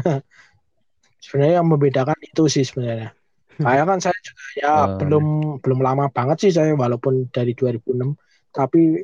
[1.23, 3.11] sebenarnya yang membedakan itu sih sebenarnya
[3.57, 5.25] saya kan saya juga ya belum
[5.59, 8.15] belum lama banget sih saya walaupun dari 2006
[8.49, 8.99] tapi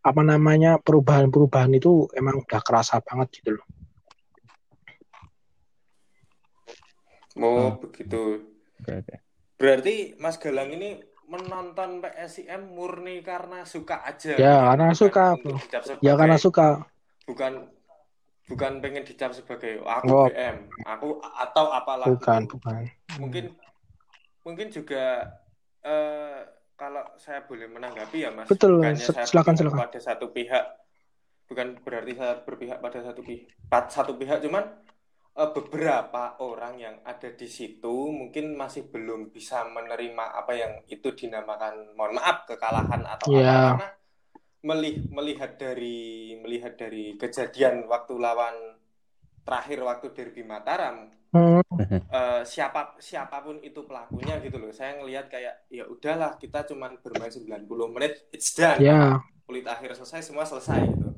[0.00, 3.66] apa namanya perubahan-perubahan itu emang udah kerasa banget gitu loh.
[7.34, 7.70] Oh, Oh.
[7.80, 8.44] begitu.
[9.56, 14.36] Berarti Mas Galang ini menonton PSIM murni karena suka aja.
[14.36, 16.68] Ya, karena bukan suka, dicap ya sebagai- karena suka.
[17.24, 17.52] Bukan
[18.44, 20.28] bukan pengen dicap sebagai "Oh, aku Oh.
[20.28, 22.82] BM, aku atau apalah bukan bukan.
[23.16, 23.44] Mungkin
[24.44, 25.24] mungkin juga
[25.80, 26.40] eh,
[26.74, 29.80] kalau saya boleh menanggapi ya Mas, Betul, bukannya saya silakan, silakan.
[29.88, 30.64] pada satu pihak,
[31.46, 33.48] bukan berarti saya berpihak pada satu pihak,
[33.88, 34.64] satu pihak, cuman
[35.34, 41.10] eh, beberapa orang yang ada di situ mungkin masih belum bisa menerima apa yang itu
[41.10, 43.54] dinamakan, mohon maaf, kekalahan atau apa Iya.
[43.70, 43.88] karena
[44.64, 46.00] meli- melihat dari
[46.40, 48.80] melihat dari kejadian waktu lawan
[49.44, 51.58] terakhir waktu derby Mataram Hmm,
[52.14, 54.70] eh, siapa siapa pun itu pelakunya gitu loh.
[54.70, 58.78] Saya ngelihat kayak ya udahlah kita cuman bermain 90 menit it's done.
[58.78, 61.10] ya Kulit akhir selesai semua selesai gitu.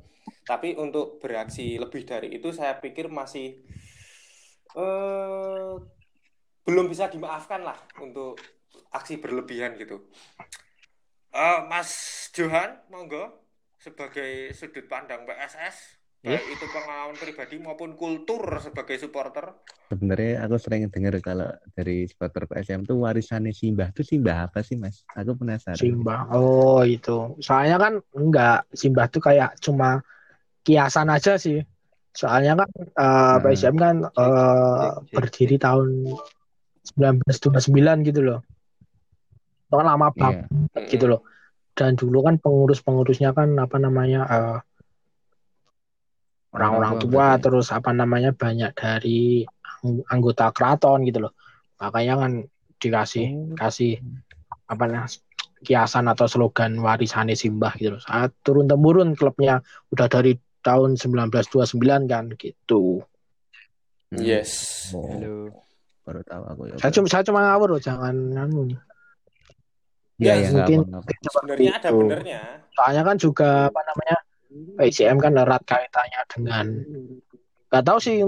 [0.49, 3.61] Tapi untuk bereaksi lebih dari itu saya pikir masih
[4.73, 5.73] eh
[6.65, 8.41] belum bisa dimaafkan lah untuk
[8.97, 10.01] aksi berlebihan gitu.
[11.37, 11.93] Eh, Mas
[12.33, 13.45] Johan, monggo
[13.77, 15.96] sebagai sudut pandang PSS,
[16.27, 19.55] baik itu pengalaman pribadi maupun kultur sebagai supporter.
[19.87, 24.75] Sebenarnya aku sering dengar kalau dari supporter PSM tuh warisannya Simbah tuh Simbah apa sih
[24.75, 25.07] mas?
[25.15, 25.79] Aku penasaran.
[25.79, 30.03] Simbah oh itu soalnya kan enggak Simbah tuh kayak cuma
[30.67, 31.63] kiasan aja sih
[32.11, 33.39] soalnya kan eh, Nah.
[33.39, 35.89] PSM kan eh, Cek, cek, berdiri tahun
[36.99, 38.41] 1929 gitu loh
[39.67, 40.87] itu kan lama banget Iya.
[40.91, 41.21] gitu loh
[41.77, 44.59] dan dulu kan pengurus-pengurusnya kan apa namanya eh,
[46.57, 47.45] orang-orang Orang tua tua berarti ya?
[47.45, 49.45] terus apa namanya banyak dari
[49.79, 51.33] ang- anggota keraton gitu loh
[51.77, 52.33] makanya kan
[52.77, 53.55] dikasih Oh.
[53.55, 54.01] kasih
[54.67, 55.09] apa namanya
[55.59, 61.77] kiasan atau slogan warisane Simbah gitu loh saat turun temurun klubnya udah dari tahun 1929
[62.05, 63.05] kan gitu
[64.07, 64.23] Hmm.
[64.23, 64.51] Yes.
[64.93, 65.51] Oh, Halo.
[66.01, 66.75] baru tahu aku ya.
[66.79, 68.71] saya cuma saya cuma ngawur loh jangan anu
[70.17, 70.81] Iya, Ya, ya, mungkin.
[71.21, 72.41] Sebenarnya ada benernya.
[72.73, 74.17] soalnya kan juga apa namanya
[74.77, 76.67] PSM kan erat kaitannya dengan
[77.71, 78.23] nggak tahu sih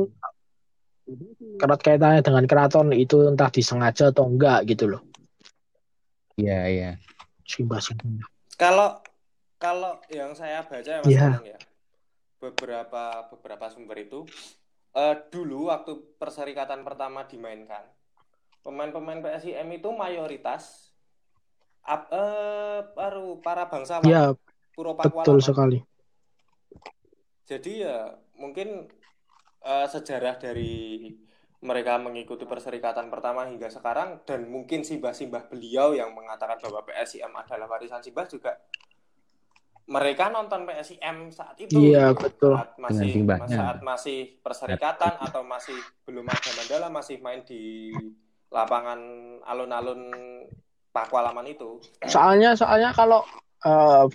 [1.59, 5.03] Kerat kaitannya dengan keraton itu entah disengaja atau enggak gitu loh.
[6.37, 6.91] Iya, iya.
[7.49, 8.29] Simbah-simbah.
[8.61, 9.01] Kalau
[9.57, 11.41] kalau yang saya baca ya Mas Iya.
[11.43, 11.59] Ya,
[12.39, 14.29] beberapa beberapa sumber itu
[14.95, 17.83] eh, dulu waktu perserikatan pertama dimainkan,
[18.63, 20.95] pemain-pemain PSIM itu mayoritas
[21.89, 24.37] eh, baru para bangsawan Ya,
[24.77, 25.83] Puro betul sekali.
[27.49, 28.85] Jadi ya mungkin
[29.65, 31.09] eh, sejarah dari
[31.59, 37.67] mereka mengikuti perserikatan pertama hingga sekarang dan mungkin simbah-simbah beliau yang mengatakan bahwa PSIM adalah
[37.67, 38.55] warisan simbah juga
[39.89, 41.81] mereka nonton PSIM saat itu.
[41.81, 42.55] Iya, betul.
[42.55, 43.11] saat masih
[43.49, 47.91] saat masih perserikatan atau masih belum ada Mandala masih main di
[48.53, 49.01] lapangan
[49.49, 50.13] alun-alun
[50.89, 51.81] Pakualaman itu.
[52.05, 53.25] Soalnya soalnya kalau
[53.65, 54.07] eh,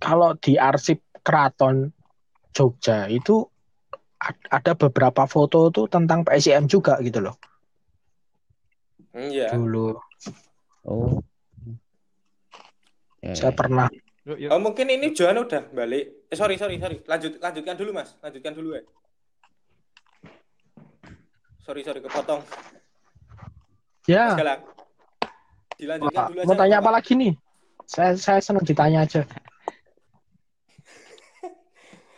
[0.00, 1.92] kalau di arsip keraton
[2.52, 3.42] Jogja itu
[4.20, 7.36] ad- ada beberapa foto tuh tentang PSIM juga gitu loh
[9.12, 9.92] Hmm, iya dulu.
[10.88, 11.20] Oh.
[13.20, 13.58] Ya, Saya ya.
[13.60, 13.86] pernah.
[14.24, 14.50] Yuk, yuk.
[14.50, 16.32] Oh mungkin ini Johan udah balik.
[16.32, 17.04] Eh sorry sorry sorry.
[17.04, 18.16] Lanjut lanjutkan dulu mas.
[18.24, 18.82] Lanjutkan dulu ya.
[21.60, 22.40] Sorry sorry kepotong.
[24.08, 24.32] Ya.
[25.76, 26.46] Dilanjutkan Pak, dulu aja.
[26.48, 27.32] mau tanya apa lagi nih?
[27.84, 29.28] Saya saya senang ditanya aja.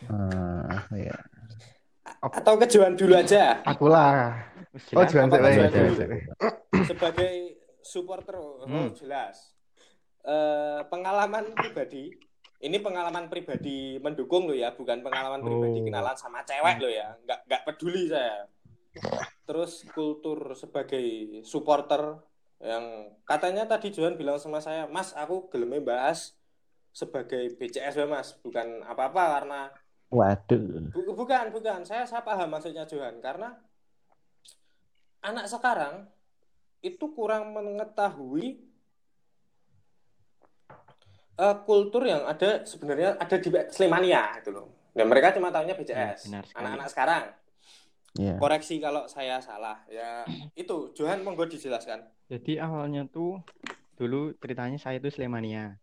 [0.05, 1.17] Eh, apa ya?
[2.21, 3.61] Atau ke Johan dulu aja.
[3.65, 4.37] Aku lah.
[4.73, 6.17] Wis Oh, Johan jangan dulu?
[6.91, 7.33] Sebagai
[7.81, 8.93] supporter, oh, Hmm.
[8.93, 9.53] jelas.
[10.21, 12.09] Eh, pengalaman pribadi.
[12.59, 15.85] Ini pengalaman pribadi mendukung lo ya, bukan pengalaman pribadi Oh.
[15.85, 17.13] kenalan sama cewek lo ya.
[17.21, 18.49] Nggak nggak peduli saya.
[19.45, 21.05] Terus kultur sebagai
[21.45, 22.17] supporter
[22.57, 26.33] yang katanya tadi Johan bilang sama saya, Mas, aku gelemnya bahas
[26.89, 29.61] sebagai BCS ya Mas, bukan apa-apa karena
[30.09, 30.91] Waduh.
[30.93, 31.81] Bu- bukan, bukan.
[31.83, 33.57] Saya saya paham maksudnya Johan karena
[35.21, 36.05] anak sekarang
[36.81, 38.61] itu kurang mengetahui
[41.35, 44.69] eh, kultur yang ada sebenarnya ada di Slemania itu loh.
[44.95, 45.81] Dan mereka cuma tahunya Ya,
[46.15, 46.19] BCS.
[46.31, 46.55] sekali.
[46.55, 47.25] Anak-anak sekarang.
[48.15, 48.39] Ya.
[48.39, 49.83] Koreksi kalau saya salah.
[49.91, 50.23] Ya,
[50.55, 52.07] itu Johan monggo dijelaskan.
[52.31, 53.43] Jadi awalnya tuh
[53.99, 55.83] dulu ceritanya saya itu Slemania.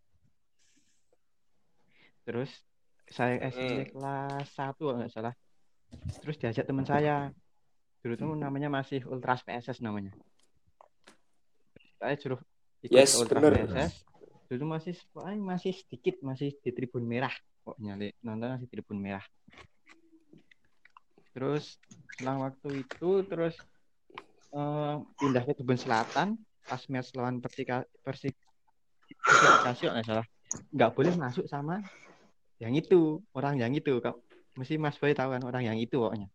[2.24, 2.48] Terus
[3.12, 5.34] saya SD kelas 1 kalau nggak salah.
[6.24, 7.30] Terus diajak teman saya.
[8.02, 10.16] Dulu tuh namanya masih Ultras PSS namanya.
[12.02, 12.42] Saya suruh
[12.82, 13.68] ikut Yes, Ultras bener.
[13.68, 13.94] PSS.
[14.50, 18.10] Dulu masih pokoknya masih sedikit masih di tribun merah pokoknya Le.
[18.26, 19.24] nonton masih tribun merah.
[21.32, 21.78] Terus
[22.18, 23.56] selang waktu itu terus
[24.52, 26.36] eh, pindah ke Tribun Selatan
[26.68, 28.36] pas match lawan Persika Persik
[29.18, 30.28] kalau nggak salah
[30.72, 31.82] nggak boleh masuk sama
[32.62, 34.22] yang itu orang yang itu kau
[34.54, 36.30] mesti Mas Boy tahu kan orang yang itu pokoknya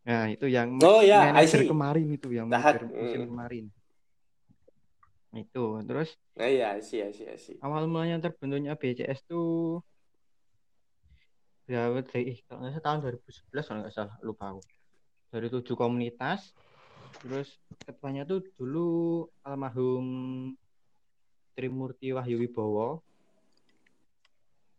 [0.00, 2.80] nah itu yang Oh ya, manajer kemarin itu yang Tahat.
[2.80, 3.30] manajer musim Hmm.
[3.30, 3.64] kemarin
[5.36, 7.60] itu terus Nah, iya, see, I see.
[7.60, 9.84] awal mulanya terbentuknya BCS tuh
[11.68, 14.62] dari eh, kalau nggak salah tahun 2011 kalau nggak salah lupa aku
[15.30, 16.50] dari tujuh komunitas
[17.22, 20.06] terus ketuanya tuh dulu almarhum
[21.54, 23.04] Trimurti Wahyu Wibowo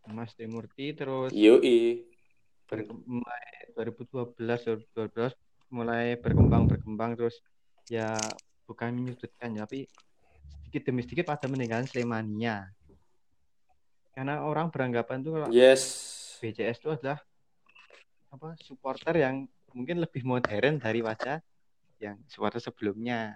[0.10, 2.08] Mas Trimurti terus Yoi.
[2.66, 4.34] berkem- mulai 2012
[4.96, 5.34] 2012
[5.70, 7.38] mulai berkembang berkembang terus
[7.88, 8.18] ya
[8.66, 9.88] bukan menyudutkan tapi
[10.64, 12.72] sedikit demi sedikit pada meninggalkan Slemania
[14.12, 15.84] karena orang beranggapan tuh kalau Yes.
[16.40, 17.20] BCS itu adalah
[18.32, 21.40] apa supporter yang mungkin lebih modern dari wajah
[22.00, 23.36] yang supporter sebelumnya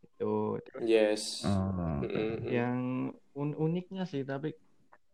[0.00, 1.22] itu Terus Yes.
[1.44, 2.44] Mm-mm.
[2.48, 2.78] yang
[3.34, 4.52] un- uniknya sih tapi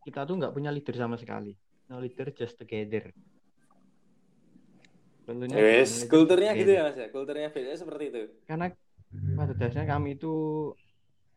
[0.07, 1.51] kita tuh nggak punya leader sama sekali.
[1.91, 3.11] No leader just together.
[5.27, 6.87] Kulturnya Yes, kulturnya gitu ya.
[6.87, 7.11] Mas ya.
[7.11, 8.23] Kulturnya BCS seperti itu.
[8.47, 8.71] karena
[9.35, 10.35] pada dasarnya kami itu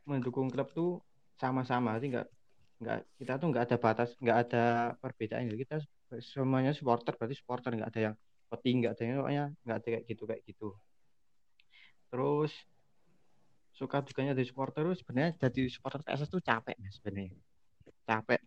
[0.05, 1.01] mendukung klub tuh
[1.41, 1.97] sama-sama.
[1.97, 2.27] Jadi nggak
[2.79, 4.65] nggak kita tuh nggak ada batas nggak ada
[5.01, 5.49] perbedaan.
[5.49, 5.81] Kita
[6.21, 7.73] semuanya supporter berarti supporter.
[7.73, 8.15] Nggak ada yang
[8.49, 10.69] peti nggak ada yang pokoknya nggak ada kayak gitu kayak gitu.
[12.13, 12.53] Terus
[13.73, 17.33] suka dukanya dari supporter tuh sebenarnya jadi supporter PSS tuh capek mas sebenarnya.
[18.05, 18.41] Capek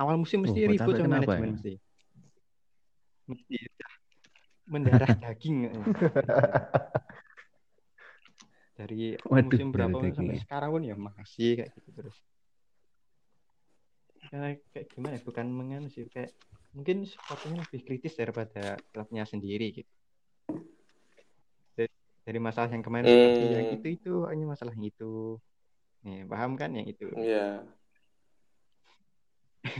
[0.00, 1.54] awal musim mesti Oh, kok ribut sama manajemen ya?
[1.56, 1.72] mesti
[3.30, 3.56] mesti
[4.72, 5.56] mendarah daging
[8.78, 10.42] dari Waduh, musim berapa sampai daging.
[10.42, 12.16] sekarang pun ya masih kayak gitu terus
[14.30, 16.30] karena kayak gimana ya, bukan mengen sih kayak
[16.76, 19.90] mungkin supporternya lebih kritis daripada klubnya sendiri gitu
[21.76, 21.92] dari,
[22.26, 23.74] dari masalah yang kemarin seperti yang Hmm.
[23.74, 25.10] itu itu hanya masalah yang itu
[26.04, 27.36] nih paham kan yang itu Iya.
[27.36, 27.79] Ya.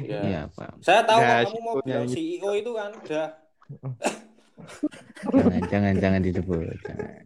[0.01, 0.85] Iya, Pak.
[0.85, 2.09] Saya tahu kamu mau bilang.
[2.09, 3.29] CEO itu kan udah
[5.31, 6.77] Jangan, jangan, jangan disebut.
[6.85, 7.25] Jangan.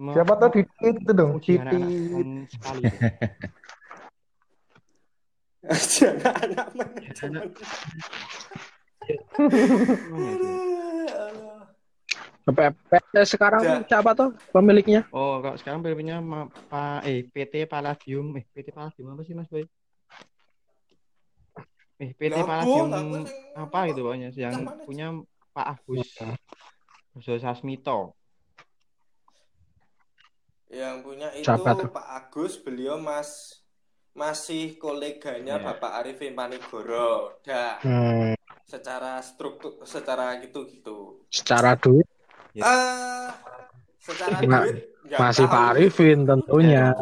[0.00, 1.60] Siapa tahu di itu dong, Siti.
[1.60, 2.82] anak-anak sekali.
[13.28, 15.04] sekarang siapa tuh pemiliknya?
[15.12, 15.84] Oh, kalau sekarang
[16.24, 19.68] ma- Pak eh PT Palladium, eh PT Palladium apa sih Mas Boy?
[22.00, 24.82] Eh PT Palladium lah, Bu, sing- apa gitu pokoknya yang Mana?
[24.82, 25.06] punya
[25.52, 26.08] Pak Agus
[27.12, 28.16] Agus Sasmito.
[30.70, 31.90] Yang punya itu Siapa tuh?
[31.90, 33.60] Pak Agus, beliau Mas
[34.12, 35.66] masih koleganya Iya.
[35.66, 37.36] Bapak Arifin Panigoro.
[37.42, 38.32] Dah, Hmm,
[38.64, 41.26] secara struktur secara gitu-gitu.
[41.28, 42.06] secara duit
[42.50, 42.64] Ya.
[42.64, 43.30] Ah,
[44.00, 45.52] secara Ma- duit masih tahu.
[45.52, 46.96] Pak Arifin tentunya.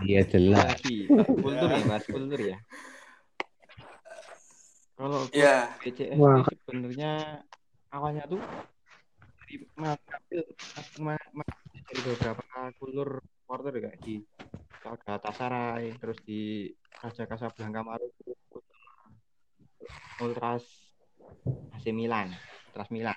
[0.00, 0.78] Iya jelas.
[0.78, 1.04] Lagi
[1.36, 2.58] kultur ya Mas, kultur ya.
[4.94, 6.38] Kalau Ya, BCS Wah.
[6.38, 7.42] itu sebenarnya
[7.90, 8.40] awalnya tuh
[9.42, 10.42] dari mengambil
[11.84, 12.42] dari beberapa
[12.78, 14.14] kultur supporter kayak di
[14.84, 16.68] Galatasaray, terus di
[17.00, 18.32] Raja Casablanca Maroko,
[20.22, 20.64] Ultras
[21.74, 22.28] AC Milan,
[22.70, 23.16] Ultras Milan.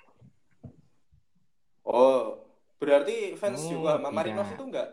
[1.85, 2.37] oh,
[2.79, 4.57] berarti fans Oh, juga sama Marinos tidak.
[4.57, 4.89] itu enggak?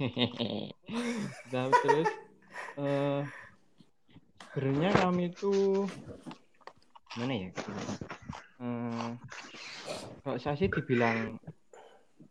[1.52, 2.08] Nah, terus
[2.80, 3.20] eh
[4.50, 5.86] sebenarnya kami itu
[7.18, 7.48] mana ya?
[8.60, 9.10] Eh,
[10.22, 11.38] kalau saya sih dibilang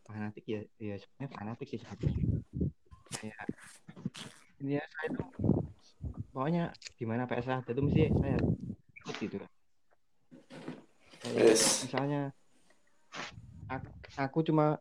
[0.06, 2.16] fanatik ya, ya sebenarnya fanatik sih sebenarnya.
[4.60, 5.28] Ini ya saya tuh
[6.36, 6.64] pokoknya
[6.96, 8.38] gimana PS ada tuh mesti saya
[9.04, 9.52] ikut gitu kan.
[11.30, 11.84] Yes.
[11.86, 12.32] misalnya
[13.68, 14.80] aku, aku cuma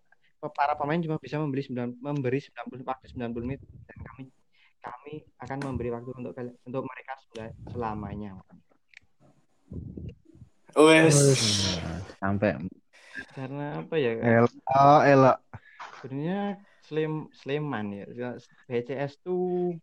[0.54, 4.30] para pemain cuma bisa membeli 9, memberi 90 waktu 90 menit dan kami
[4.78, 8.38] kami akan memberi waktu untuk untuk mereka sel- selamanya.
[10.74, 11.18] Wes.
[12.18, 12.54] Sampai.
[13.34, 14.14] Karena apa ya?
[14.18, 14.48] Ela,
[15.02, 15.32] Ela.
[15.98, 18.04] sebenarnya Slem Sleman ya.
[18.66, 19.74] BCS tuh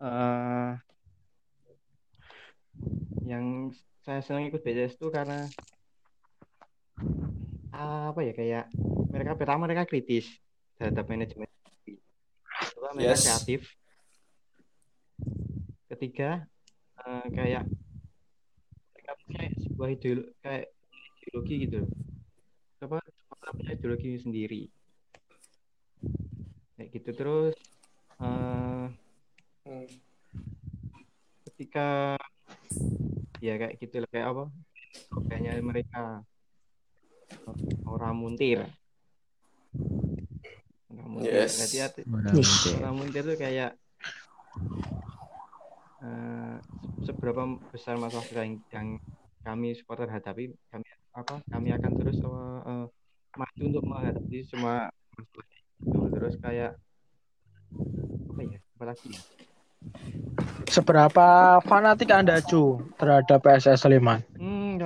[0.00, 0.72] eh
[3.22, 5.44] yang saya senang ikut BCS tuh karena
[7.70, 8.64] apa ya kayak
[9.12, 10.26] mereka pertama mereka kritis
[10.76, 11.48] terhadap manajemen.
[12.60, 13.24] Kedua mereka Yes.
[13.24, 13.60] kreatif
[16.00, 16.48] ketiga
[17.04, 17.68] eh, kayak
[18.96, 20.64] mereka punya sebuah ideologi kayak
[21.20, 21.80] ideologi gitu
[22.80, 24.62] apa mereka punya ideologi sendiri.
[26.80, 27.10] Kayak gitu.
[27.12, 27.54] Terus
[28.24, 28.86] eh,
[29.60, 29.84] Hmm.
[31.44, 32.16] ketika
[33.44, 34.44] ya kayak gitu lah kayak apa
[35.04, 36.24] slogannya mereka
[37.84, 38.64] orang muntir.
[40.88, 41.44] Orang muntir.
[41.44, 41.60] Yes.
[41.60, 42.06] berarti arti-
[42.80, 43.20] orang muntir.
[43.28, 43.70] Itu kayak
[46.00, 46.56] eh,
[47.04, 48.88] seberapa besar masalah yang, yang
[49.40, 50.84] kami supporter hadapi kami
[51.16, 52.86] apa kami akan terus eh, eh,
[53.36, 55.46] maju untuk menghadapi semua masalah
[55.80, 56.72] itu terus kayak
[58.30, 59.22] apa ya apa lagi ya
[60.70, 64.22] Seberapa fanatik Anda Cu terhadap PSS Sleman?
[64.38, 64.78] hmm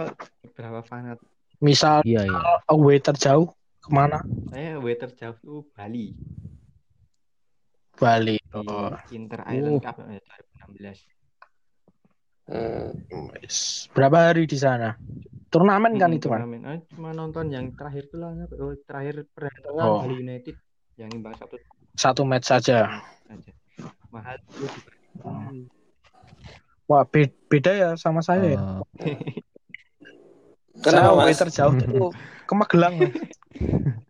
[0.54, 1.18] berapa fanat
[1.60, 2.40] Misal Iya, iya.
[2.70, 3.50] away terjauh
[3.82, 4.22] ke mana?
[4.48, 6.14] saya away terjauh tuh Bali
[7.98, 8.43] Bali.
[8.54, 9.82] Di Oh, Inter Island Uh.
[9.82, 10.22] Cup eh,
[10.70, 11.10] 2016
[12.44, 12.92] Hmm.
[13.96, 14.92] Berapa hari di sana?
[15.48, 16.44] Turnamen kan Hmm, itu kan?
[16.44, 16.60] turnamen.
[16.68, 20.04] Ah, cuma nonton yang terakhir tuh lah oh, terakhir perhelatan Oh.
[20.04, 20.52] Bali United
[21.00, 21.56] yang imbang satu
[21.96, 23.00] Satu match saja.
[23.24, 23.52] aja
[24.12, 24.36] mahal
[25.24, 25.64] Hmm.
[26.84, 28.60] Wah, be- beda ya sama saya ya.
[28.60, 28.84] Oh,
[30.76, 31.40] Saya Kenapa mas?
[31.40, 32.12] terjauh tuh
[32.50, 32.94] ke Magelang.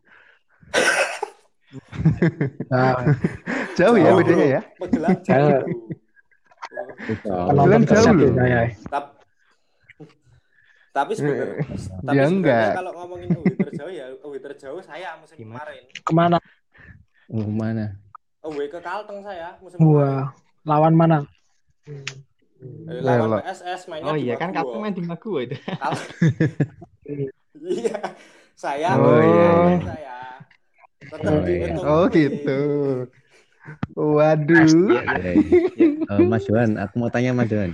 [2.66, 2.94] Nah,
[3.78, 4.60] Jauh ya bedanya ya.
[4.76, 5.60] Magelang jauh.
[7.48, 8.24] Magelang jauh tersiap loh.
[8.24, 8.60] ya saya.
[8.86, 9.12] Tap-
[10.90, 11.58] Tapi sebenarnya,
[12.06, 12.70] tapi Ya enggak.
[12.72, 15.66] kalau ngomongin away terjauh ya away terjauh saya musim Gimana?
[15.66, 15.82] kemarin.
[16.00, 16.38] Ke mana?
[17.26, 17.86] oh, mana?
[18.40, 19.98] Away ke Kalteng saya musim kemarin.
[19.98, 20.24] Wah,
[20.62, 21.18] lawan mana?
[21.84, 23.42] Eh, lawan.
[23.42, 25.58] PSS mainnya oh iya kan kapten main di Maguwo itu
[27.54, 27.98] Iya.
[28.54, 29.78] Saya Oh, iya, iya.
[29.82, 30.03] saya.
[31.12, 31.74] Oh, iya.
[31.80, 32.60] Oh gitu.
[33.96, 34.66] Waduh.
[36.04, 37.72] Oh, Mas Johan, aku mau tanya Mas Johan.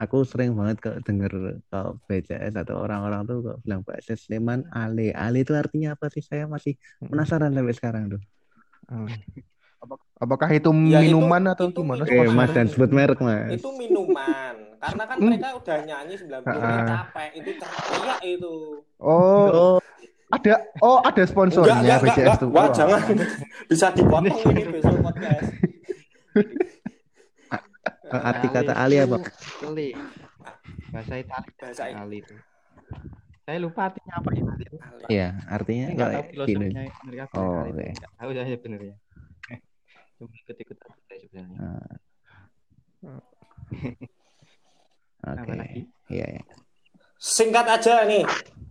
[0.00, 5.12] Aku sering banget kalau denger kalau BCS atau orang-orang tuh kok bilang PSS Sleman Ale.
[5.12, 6.24] Ale itu artinya apa sih?
[6.24, 8.22] Saya masih penasaran sampai sekarang tuh.
[10.16, 12.04] Apakah itu Ya, itu- minuman atau itu gimana?
[12.04, 13.60] Oke, Mas dan sebut merek, Mas.
[13.60, 14.56] Itu minuman.
[14.80, 15.28] Karena kan Hmm.
[15.28, 16.88] mereka udah nyanyi 90 menit Ah.
[17.04, 17.30] capek.
[17.36, 18.54] Itu teriak itu.
[18.96, 19.76] Oh, Oh,
[20.30, 22.38] ada oh ada sponsornya enggak, BCS enggak.
[22.38, 22.48] tuh.
[22.54, 22.70] Wah, Wah.
[22.70, 23.00] jangan.
[23.66, 25.50] Bisa dipotong ini besok podcast.
[28.10, 29.18] arti Ali kata Ali apa?
[29.62, 29.94] Keli.
[30.90, 31.98] Bahasa Italia Bahasa ini.
[31.98, 32.34] Ali itu.
[33.46, 34.76] Saya lupa artinya apa ya Ali itu.
[35.10, 37.86] Iya, artinya Saya nggak kalau tahu filosofinya mereka Oh, oke.
[38.18, 38.94] Tahu saya sebenarnya.
[40.18, 41.58] Cuma ikut-ikut aja sebenarnya.
[41.58, 41.90] Ah.
[45.20, 45.52] Oke,
[46.08, 46.42] iya, iya.
[47.20, 48.24] Singkat aja nih.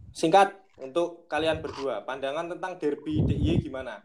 [0.09, 0.49] Singkat
[0.81, 2.01] untuk kalian berdua.
[2.03, 4.01] Pandangan tentang derby DIY gimana?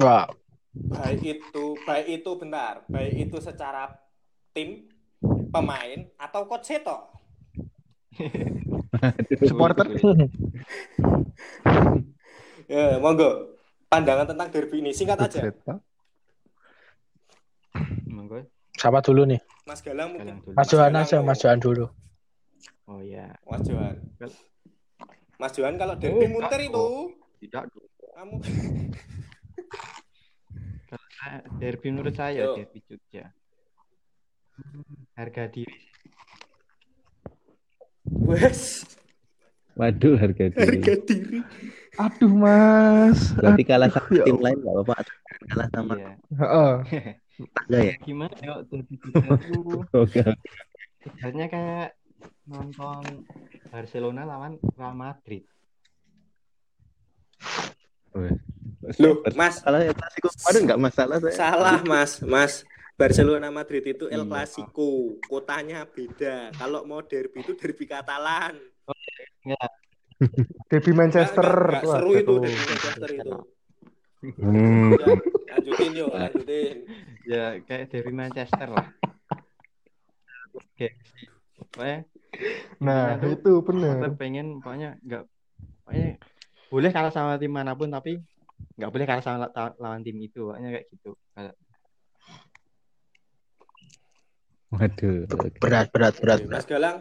[0.00, 0.26] Wah,
[0.74, 2.82] Baik itu, baik itu bentar.
[2.90, 3.94] Baik itu secara
[4.50, 4.90] tim,
[5.54, 7.14] pemain atau coach Seto.
[9.48, 9.86] Supporter.
[12.64, 13.60] Ya, monggo.
[13.92, 15.52] Pandangan tentang derby ini singkat aja.
[15.52, 15.84] Pak.
[18.08, 18.40] Monggo,
[18.72, 19.36] siapa dulu nih?
[19.68, 20.40] Mas Galang mungkin.
[20.40, 20.56] dulu.
[20.56, 21.20] Mas Johan aja.
[21.20, 21.92] Mas Johan dulu.
[22.88, 23.36] Oh iya.
[23.44, 24.00] Mas Johan.
[25.36, 26.86] Mas Johan kalau derby Oh, munter enggak, itu,
[27.40, 27.86] Tidak dong.
[28.14, 28.34] kamu
[31.56, 32.54] derby menurut saya Yo.
[32.54, 33.24] derby Jogja.
[35.14, 35.78] Harga diri.
[38.04, 38.84] wes
[39.74, 40.78] Waduh, harga diri.
[40.78, 41.38] harga diri.
[41.96, 43.34] Aduh, Mas.
[43.34, 44.44] Berarti kalah sama Ya tim Allah.
[44.46, 44.94] lain nggak apa-apa.
[45.44, 46.12] Kalah sama Iya.
[46.30, 46.74] Heeh.
[47.34, 47.94] tetangga ya.
[47.98, 50.30] Gimana ya derby Jogja itu
[51.04, 51.88] ibaratnya kayak
[52.44, 53.24] nonton
[53.72, 55.44] Barcelona lawan Real Madrid.
[59.00, 61.34] Loh, Mas, Kalau ya klasiko kemarin nggak masalah saya.
[61.34, 62.54] salah Mas, Mas.
[62.94, 64.30] Barcelona Madrid itu El Iya.
[64.30, 66.54] Clasico, kotanya beda.
[66.54, 68.54] Kalau mau derby itu derby Katalan.
[70.70, 71.42] Derby Manchester.
[71.42, 73.32] Nggak, nggak, nggak Wah, seru itu derby Manchester itu.
[74.24, 74.94] Hmm.
[74.94, 75.14] Ya,
[75.58, 76.76] lanjutin yuk, lanjutin.
[77.26, 78.88] Ya kayak derby Manchester lah.
[80.54, 80.88] Oke.
[81.58, 81.98] Pokoknya
[82.82, 83.32] Nah, tuh?
[83.34, 84.12] itu Apa bener.
[84.18, 85.22] pengen pokoknya nggak
[85.84, 86.08] pokoknya
[86.68, 88.18] boleh kalah sama tim mana pun tapi
[88.74, 91.10] nggak boleh kalah sama la- lawan tim itu pokoknya kayak gitu
[94.74, 95.30] Waduh.
[95.62, 96.50] Berat, berat, berat, berat.
[96.50, 96.96] Mas Galang.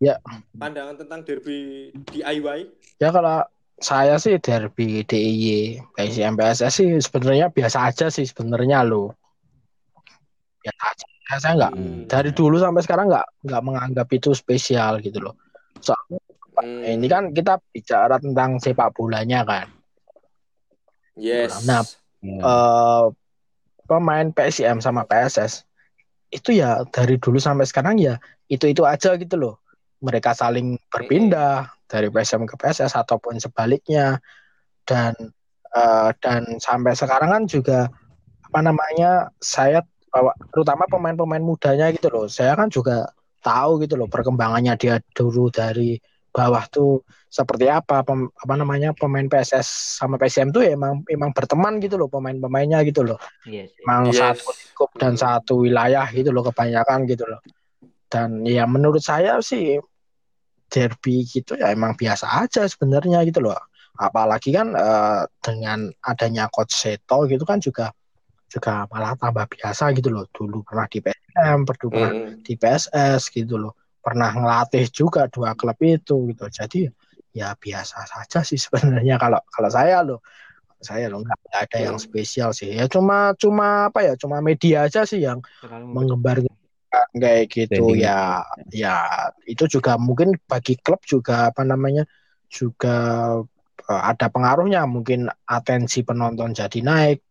[0.00, 0.16] Ya.
[0.56, 2.72] Pandangan tentang derby DIY.
[2.96, 3.44] Ya kalau
[3.76, 5.48] saya sih derby DIY,
[5.92, 9.12] PSM PSS sih sebenarnya biasa aja sih sebenarnya lo.
[10.64, 11.06] Biasa aja.
[11.32, 12.04] Ya, saya nggak Hmm.
[12.12, 15.32] dari dulu sampai sekarang nggak nggak menganggap itu spesial gitu loh.
[15.80, 16.20] Soalnya
[16.52, 16.84] Hmm.
[16.84, 19.72] ini kan kita bicara tentang sepak bolanya kan.
[21.16, 21.64] Yes.
[21.64, 21.80] Nah,
[22.20, 22.36] Ya.
[22.44, 23.04] eh
[23.88, 25.64] pemain PSM sama PSS
[26.28, 29.54] itu ya dari dulu sampai sekarang ya itu itu aja gitu loh.
[30.04, 34.20] Mereka saling berpindah dari PSM ke PSS ataupun sebaliknya
[34.84, 35.16] dan
[35.72, 37.88] eh, dan sampai sekarang kan juga
[38.44, 39.80] apa namanya saya
[40.12, 42.28] bawa terutama pemain-pemain mudanya gitu loh.
[42.28, 43.08] Saya kan juga
[43.40, 45.96] tahu gitu loh perkembangannya dia dulu dari
[46.32, 51.32] bawah tuh seperti apa pem- apa namanya pemain PSS sama PSM tuh ya emang emang
[51.32, 53.18] berteman gitu loh pemain-pemainnya gitu loh.
[53.48, 53.80] Iya sih.
[53.82, 54.20] Emang Yes.
[54.20, 57.40] satu lingkup dan satu wilayah gitu loh kebanyakan gitu loh.
[58.12, 59.80] Dan ya menurut saya sih
[60.72, 63.56] derby gitu ya emang biasa aja sebenarnya gitu loh.
[63.96, 67.92] Apalagi kan eh, dengan adanya coach Seto gitu kan juga
[68.52, 70.28] juga malah tambah biasa gitu loh.
[70.28, 72.44] Dulu pernah di PSM, pernah Hmm.
[72.44, 73.72] di PSS gitu loh.
[74.04, 76.44] Pernah ngelatih juga dua klub itu gitu.
[76.52, 76.80] Jadi
[77.32, 80.20] ya biasa saja sih sebenarnya kalau kalau saya loh.
[80.82, 82.74] Saya loh nggak ada yang spesial sih.
[82.74, 84.12] Ya cuma cuma apa ya?
[84.18, 86.36] Cuma media aja sih yang Terlalu mengembar
[87.16, 88.96] kayak gitu ya ya
[89.48, 92.04] itu juga mungkin bagi klub juga apa namanya
[92.52, 92.96] juga
[93.88, 97.24] eh, ada pengaruhnya mungkin atensi penonton jadi naik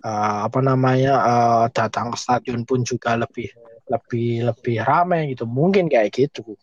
[0.00, 3.52] Eh, apa namanya eh, datang ke stadion pun juga lebih
[3.92, 5.44] lebih lebih ramai gitu.
[5.44, 6.56] Mungkin kayak gitu.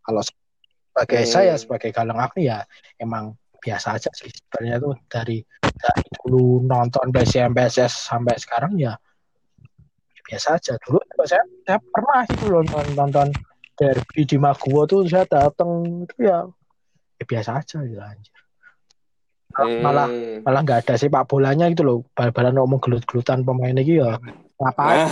[0.00, 1.32] Kalau sebagai Hmm.
[1.32, 2.64] saya sebagai galang aku ya
[2.96, 4.96] emang biasa aja sih sebenarnya tuh.
[5.12, 8.96] Dari dari dulu nonton PSM PSS sampai sekarang ya
[10.24, 10.80] biasa aja.
[10.80, 13.28] Dulu saya saya pernah itu nonton, nonton
[13.76, 16.48] derby di Maguwo tuh saya datang itu ya,
[17.20, 18.32] ya biasa aja gitu anjir
[19.50, 19.82] Hmm.
[19.82, 20.06] malah
[20.46, 21.98] malah nggak ada sepak bolanya gitu loh.
[22.14, 24.14] Bal-balan ngomong gelut-gelutan pemain ini ya.
[24.60, 25.08] Ngapain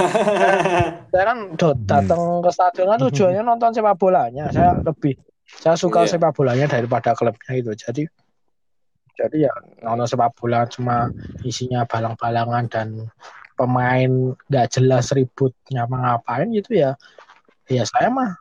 [1.11, 4.47] saya kan do- datang ke stadion kan tujuannya nonton sepak bolanya.
[4.55, 6.14] Saya lebih saya suka Iya.
[6.14, 7.74] sepak bolanya daripada klubnya gitu.
[7.74, 8.03] Jadi
[9.18, 11.11] jadi ya nonton sepak bola cuma
[11.43, 12.89] isinya balang-balangan dan
[13.59, 14.11] pemain
[14.47, 16.95] nggak jelas ribut nyapa ngapain gitu ya.
[17.66, 18.39] Ya saya mah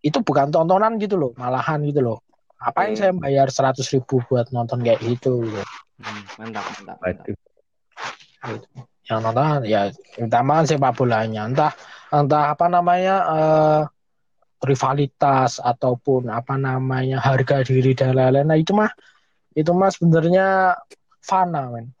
[0.00, 2.23] itu bukan tontonan gitu loh malahan gitu loh
[2.64, 2.72] Hmm.
[2.72, 5.60] ngapain saya bayar seratus ribu buat nonton kayak gitu, gitu.
[6.00, 7.36] Hmm, mantap, mantap, mantap.
[8.44, 8.64] Waduh.
[9.04, 11.76] yang nonton ya utama sepak bolanya entah
[12.08, 13.80] entah apa namanya eh,
[14.64, 18.88] rivalitas ataupun apa namanya harga diri dan lain-lain nah itu mah
[19.52, 20.72] itu mah sebenarnya
[21.20, 21.92] fana men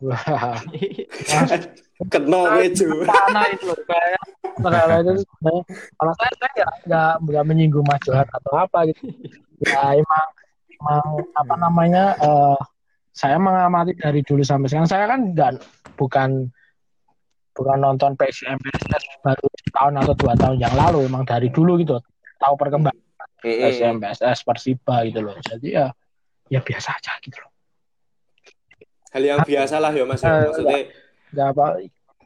[2.04, 4.22] Kena itu kayak
[4.54, 5.62] Terlalu itu sebenarnya
[5.98, 9.02] kalau saya saya nggak nggak nggak menyinggung Mas Johan atau apa gitu.
[9.64, 10.28] Ya emang
[10.84, 12.58] emang apa namanya eh,
[13.14, 14.90] saya mengamati dari dulu sampai sekarang.
[14.90, 15.50] Saya kan nggak
[15.96, 16.52] bukan
[17.54, 21.96] bukan nonton PSM PSS baru tahun atau dua tahun yang lalu emang dari dulu gitu.
[22.36, 23.00] Tahu perkembangan
[23.40, 25.38] PSM PSS Persiba gitu loh.
[25.40, 25.88] Jadi ya
[26.52, 27.52] ya biasa aja gitu loh.
[29.14, 30.20] Hal yang biasa lah ya Mas.
[30.20, 30.28] ya.
[30.28, 30.78] Eh, Maksudnya
[31.34, 31.66] nggak apa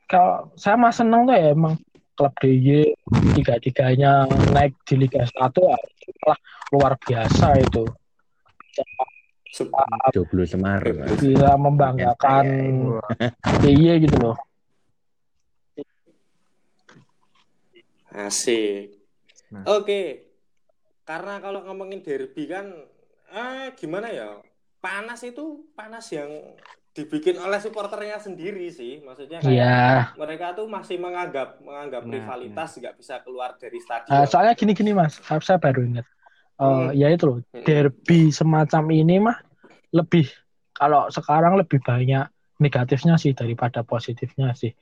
[0.08, 1.76] kalau saya mah seneng tuh ya emang
[2.18, 2.98] klub DIY
[3.38, 5.78] tiga tiganya naik di Liga 1 ya
[6.24, 6.40] malah
[6.74, 7.86] luar biasa itu
[10.12, 11.08] Joglo Semarang.
[11.18, 12.44] bisa membanggakan
[13.64, 14.36] DIY gitu loh
[18.26, 18.98] asik.
[19.54, 19.64] Nah.
[19.78, 20.28] Oke.
[21.06, 22.68] Karena kalau ngomongin derby kan
[23.32, 24.36] eh gimana ya?
[24.78, 26.30] Panas itu panas yang
[26.92, 29.00] dibikin oleh supporternya sendiri sih.
[29.00, 34.12] Maksudnya kayak iya mereka tuh masih menganggap menganggap Benar, rivalitas nggak bisa keluar dari stadion.
[34.12, 36.06] Eh, soalnya gini-gini mas saya, saya baru ingat
[36.58, 36.90] Eh, Hmm.
[36.90, 37.62] ya itu loh Hmm.
[37.62, 39.38] derby semacam ini mah
[39.94, 40.26] lebih
[40.74, 42.26] kalau sekarang lebih banyak
[42.58, 44.74] negatifnya sih daripada positifnya sih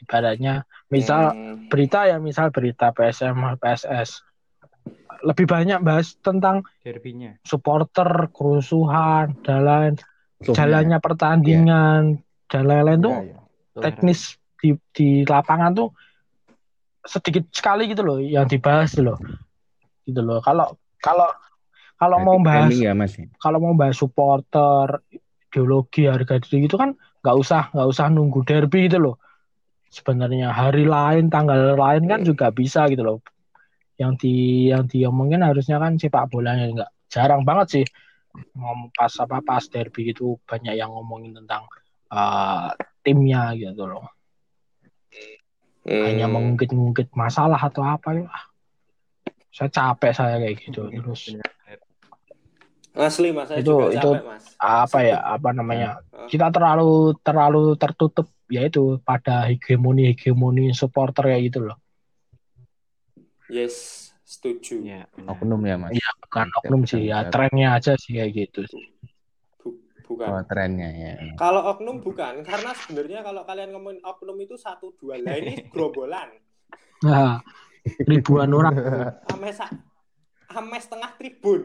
[0.00, 1.68] ibaratnya misal Hmm.
[1.68, 4.24] berita ya misal berita PSM PSS
[5.20, 9.94] lebih banyak bahas tentang derbynya supporter kerusuhan dan lain
[10.40, 13.82] jalannya pertandingan dan lain-lain tuh Iya, iya.
[13.84, 14.20] teknis
[14.56, 15.92] di di lapangan tuh
[17.04, 19.20] sedikit sekali gitu loh yang dibahas gitu loh
[20.08, 20.72] gitu loh kalau
[21.02, 21.28] kalau
[21.98, 23.14] kalau mau bahas ya Mas.
[23.18, 23.26] ya?
[23.42, 25.02] kalau mau bahas supporter
[25.48, 26.94] ideologi harga diri gitu kan
[27.24, 29.16] nggak usah nggak usah nunggu derby gitu loh
[29.88, 33.18] sebenarnya hari lain tanggal lain kan juga bisa gitu loh
[33.98, 37.84] yang di yang diomongin harusnya kan sepak bolanya nggak jarang banget sih
[38.54, 41.66] ngom pas apa pas derby itu banyak yang ngomongin tentang
[42.12, 42.68] eh,
[43.02, 44.06] timnya gitu loh
[45.88, 46.34] hanya Hmm.
[46.36, 48.28] mengungkit-ungkit masalah atau apa ya
[49.58, 51.34] saya capek saya kayak gitu terus
[52.94, 54.44] Asli Mas, saya Itu- juga itu capek Mas.
[54.58, 56.26] apa ya apa namanya Hah?
[56.26, 61.78] kita terlalu terlalu tertutup yaitu pada hegemoni hegemoni supporter ya gitu loh
[63.48, 64.84] Yes, setuju.
[64.84, 65.08] ya.
[65.24, 65.96] Oknum ya Mas.
[65.96, 68.60] Iya, bukan Oke, oknum sih ya trennya aja sih kayak gitu
[69.56, 70.28] Bu- bukan.
[70.28, 71.12] Oh, trennya ya.
[71.32, 76.28] Kalau oknum bukan, karena sebenarnya kalau kalian ngomongin oknum itu satu dua lah ini gerombolan.
[77.00, 77.40] nah,
[78.04, 78.74] ribuan orang
[79.32, 79.50] Ame
[80.48, 81.62] ame setengah tribun.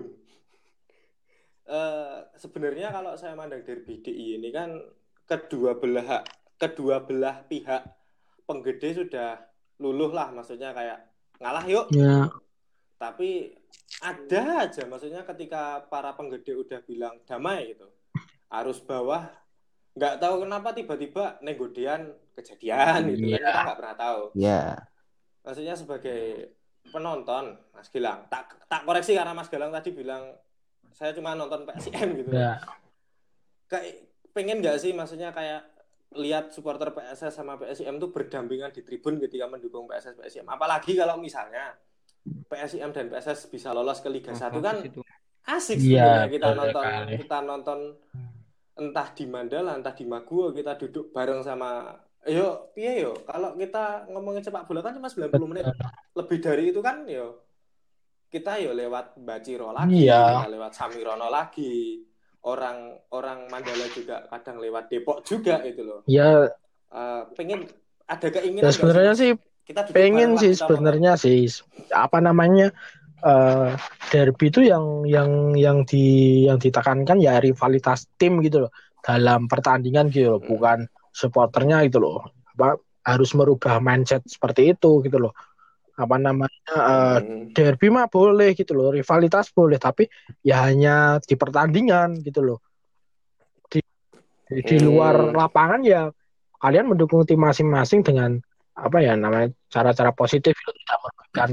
[1.63, 4.75] Eh sebenarnya kalau saya mandang derby DI ini kan
[5.23, 6.19] kedua belah
[6.59, 7.87] kedua belah pihak
[8.43, 9.39] penggede sudah
[9.79, 10.99] luluh lah maksudnya kayak
[11.39, 12.27] ngalah yuk ya
[12.99, 13.55] tapi
[14.03, 17.87] ada aja maksudnya ketika para penggede udah bilang damai gitu
[18.51, 19.27] arus bawah
[19.95, 23.39] nggak tahu kenapa tiba-tiba negodean kejadian gitu kan Iya.
[23.39, 24.61] kita nggak pernah tahu Ya.
[25.43, 26.55] Maksudnya sebagai
[26.89, 28.25] penonton Mas Gilang.
[28.31, 30.33] Tak tak koreksi karena Mas Gilang tadi bilang
[30.95, 32.31] saya cuma nonton PSM gitu.
[32.33, 32.59] Ya
[33.67, 34.95] kayak pengen nggak sih?
[34.95, 35.73] Maksudnya kayak
[36.17, 41.17] lihat supporter PSS sama PSIM tuh berdampingan di tribun ketika mendukung PSS PSIM apalagi kalau
[41.17, 41.73] misalnya
[42.23, 44.77] PSIM dan PSS bisa lolos ke Liga 1 kan
[45.43, 47.13] asik sebenarnya kita nonton sekali.
[47.19, 47.79] kita nonton
[48.73, 53.13] entah di Mandala entah di Maguwo kita duduk bareng sama yo piye yo?
[53.23, 55.65] Kalau kita ngomongin sepak bola kan cuma 90 menit.
[56.13, 57.43] Lebih dari itu kan yo
[58.27, 60.41] kita yo lewat Baciro lagi Iya.
[60.41, 62.01] kita lewat Samirono lagi.
[62.43, 65.99] Orang orang Mandala juga kadang lewat Depok juga gitu loh.
[66.05, 66.51] Ya
[66.93, 67.65] Eh, pengen
[68.05, 69.31] ada keinginan ya sebenarnya sih
[69.65, 71.49] kita pengen sih sebenarnya sih.
[71.89, 72.69] Apa namanya
[73.23, 73.73] eh
[74.11, 76.05] derby itu yang yang yang di
[76.45, 78.71] yang ditekankan ya rivalitas tim gitu loh.
[79.01, 80.49] Dalam pertandingan gitu loh Hmm.
[80.53, 80.77] bukan
[81.13, 82.25] supporternya gitu loh
[82.57, 85.33] apa harus merubah mindset seperti itu gitu loh
[85.93, 86.73] apa namanya.
[86.73, 87.53] Hmm.
[87.53, 90.09] derby mah boleh gitu loh rivalitas boleh tapi
[90.41, 92.59] ya hanya di pertandingan gitu loh
[93.69, 93.77] di
[94.49, 94.89] di, di Hmm.
[94.89, 96.09] luar lapangan ya
[96.57, 98.41] kalian mendukung tim masing-masing dengan
[98.73, 101.49] apa ya namanya cara-cara positif gitu, tidak merugikan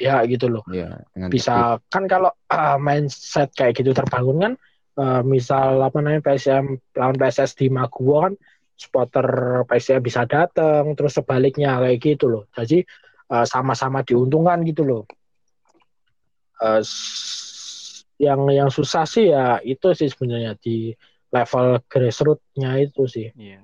[0.00, 4.52] pihak gitu loh Ya, bisa kan kalau uh, mindset kayak gitu terbangun kan
[4.96, 8.34] uh, misal apa namanya PSM lawan PSS di Maguwo kan
[8.78, 9.26] supporter
[9.66, 12.44] PSM bisa datang terus sebaliknya kayak gitu loh.
[12.54, 12.86] Jadi
[13.34, 15.02] uh, sama-sama diuntungkan gitu loh.
[16.58, 16.82] Uh,
[18.18, 20.90] yang yang susah sih ya itu sih sebenarnya di
[21.34, 23.28] level grassroots-nya itu sih.
[23.34, 23.62] Iya.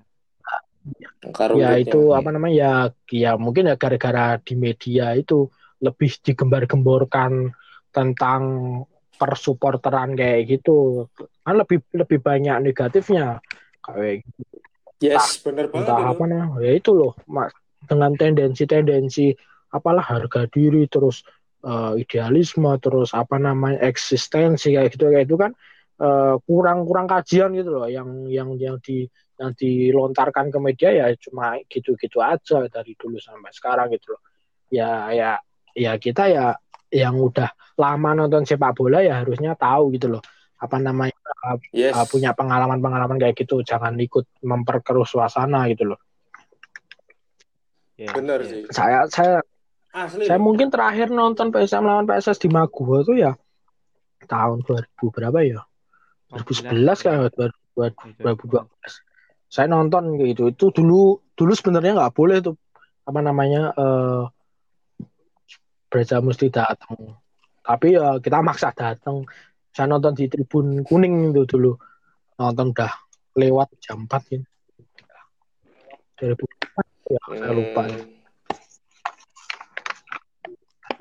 [1.25, 2.73] Akar ya itu apa namanya ya
[3.09, 5.49] ya mungkin ya gara-gara di media itu
[5.81, 7.51] lebih digembar-gemborkan
[7.91, 8.43] tentang
[9.17, 11.09] persupporteran kayak gitu.
[11.43, 13.41] Kan lebih lebih banyak negatifnya.
[13.81, 14.59] Kayak gitu.
[15.05, 16.11] Yes, bener banget entah itu.
[16.17, 17.53] apa nah ya itu loh mas.
[17.85, 19.37] Dengan tendensi-tendensi
[19.69, 21.21] apalah harga diri terus
[21.61, 25.53] eh, idealisme terus apa namanya eksistensi kayak gitu kayak itu kan
[26.01, 27.87] eh, kurang-kurang kajian gitu loh.
[27.87, 33.53] Yang yang yang di yang dilontarkan ke media ya cuma gitu-gitu aja dari dulu sampai
[33.53, 34.23] sekarang gitu loh.
[34.73, 35.31] Ya ya
[35.77, 36.57] ya kita ya
[36.95, 40.23] yang udah lama nonton sepak bola ya harusnya tahu gitu loh
[40.61, 41.15] apa namanya
[41.77, 41.93] Yes.
[41.93, 43.61] uh, punya pengalaman-pengalaman kayak gitu.
[43.61, 46.01] Jangan ikut memperkeruh suasana gitu loh.
[47.95, 48.49] Bener yes.
[48.49, 48.61] sih.
[48.73, 49.39] saya saya
[49.95, 50.27] Asli.
[50.27, 53.39] saya mungkin terakhir nonton PSM lawan PSS di Maguwo tuh ya
[54.27, 55.63] tahun 2000 berapa ya?
[56.33, 58.67] 2011 kan 2012
[59.47, 60.51] saya nonton gitu.
[60.51, 62.57] Itu dulu dulu sebenarnya nggak boleh tuh
[63.05, 64.23] apa namanya eh
[65.93, 67.15] Breza mesti datang
[67.63, 69.23] tapi ya kita maksa datang
[69.75, 71.75] saya nonton di tribun kuning itu dulu.
[72.39, 72.93] Nonton udah
[73.35, 74.47] lewat jam 4 gitu
[76.15, 77.83] 2004 ya saya lupa.
[77.91, 78.13] Hmm.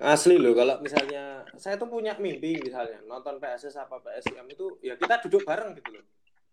[0.03, 4.99] Asli loh kalau misalnya saya tuh punya mimpi misalnya nonton PSS apa PSM itu ya
[4.99, 6.05] kita duduk bareng gitu loh.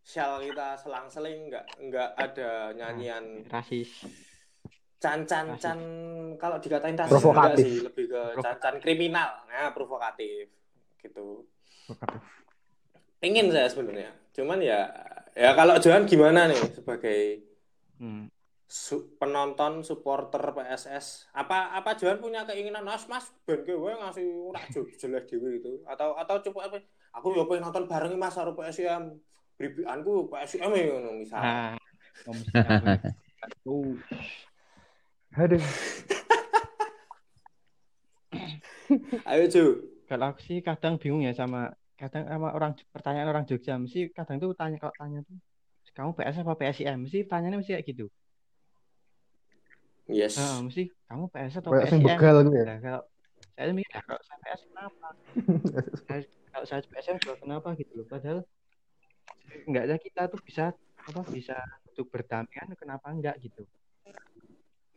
[0.05, 3.49] Shall kita selang-seling nggak nggak ada nyanyian.
[3.51, 4.07] Rasis.
[5.01, 5.81] Can-can-can
[6.37, 7.25] kalau dikatain rasis
[7.57, 9.43] sih lebih ke can-can kriminal.
[9.49, 10.53] Nah provokatif
[11.01, 11.49] gitu
[13.20, 14.12] pengen saya sebenarnya.
[14.32, 14.88] Cuman ya
[15.36, 17.47] ya kalau Johan gimana nih sebagai
[18.01, 18.32] Hmm.
[18.64, 24.64] su- penonton supporter PSS apa apa Johan punya keinginan mas mas ben gue ngasih ora
[24.72, 26.78] jelek dewe itu atau atau coba apa?
[27.12, 29.20] Aku yo pengen nonton bareng mas karo PSM
[29.61, 31.43] bribianku PSM ya ngono misal.
[31.45, 31.76] Nah.
[35.36, 35.62] Aduh.
[39.28, 39.64] ayo Jo
[40.09, 41.70] Kalau aku sih kadang bingung ya sama
[42.01, 45.36] kadang sama orang pertanyaan orang Jogja mesti kadang tuh tanya kalau tanya tuh
[45.92, 48.07] kamu PS apa PSIM mesti tanyanya mesti kayak gitu.
[50.09, 52.16] yes Nah, mesti kamu PS atau Kayak sing PSIM?
[52.16, 52.64] begal gitu ya.
[52.64, 53.01] Nah, kalau
[53.57, 55.09] saya mikir kalau saya PS kenapa?
[56.51, 58.07] Kalau saya PSM juga kenapa gitu loh.
[58.11, 58.42] Padahal
[59.70, 61.55] enggaknya kita tuh bisa apa bisa
[61.86, 63.62] untuk berdampingan kenapa enggak gitu.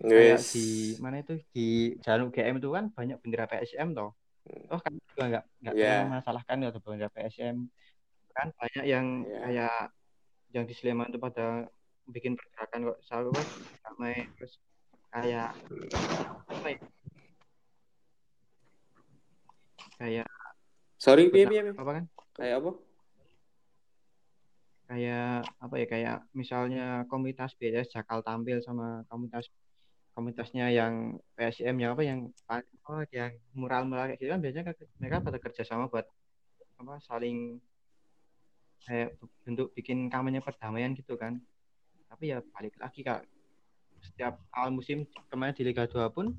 [0.01, 0.65] Kayak yes di
[0.97, 1.67] mana itu di
[2.01, 4.17] Jalan GM itu kan banyak bendera PSM toh.
[4.71, 6.03] Oh kan juga enggak enggak Yeah.
[6.11, 7.57] masalahkan atau bendera PSM.
[8.35, 9.41] Kan banyak yang Yeah.
[9.47, 9.77] kayak
[10.53, 11.67] yang di Sleman itu pada
[12.09, 13.47] bikin pergerakan kok saya kok
[13.87, 14.59] ramai terus
[15.15, 15.55] kayak
[16.51, 16.79] apa ya?
[19.97, 20.27] Kayak
[20.99, 21.73] sorry piye piye piye?
[21.77, 22.03] apa kan?
[22.35, 22.71] kayak apa
[24.83, 25.85] Kayak apa ya?
[25.89, 29.47] Kayak misalnya komunitas BS Jakal tampil sama komunitas
[30.14, 32.20] komunitasnya yang PSM yang apa yang
[32.86, 34.64] oh, yang mural-mural kayak gitu kan biasanya
[35.01, 36.05] mereka pada kerja sama buat
[36.78, 37.57] apa saling
[38.86, 39.16] kayak
[39.47, 41.41] bentuk bikin kampanye perdamaian gitu kan.
[42.11, 43.26] Tapi ya balik lagi kak.
[44.03, 46.36] Setiap awal musim kemarin di Liga 2 pun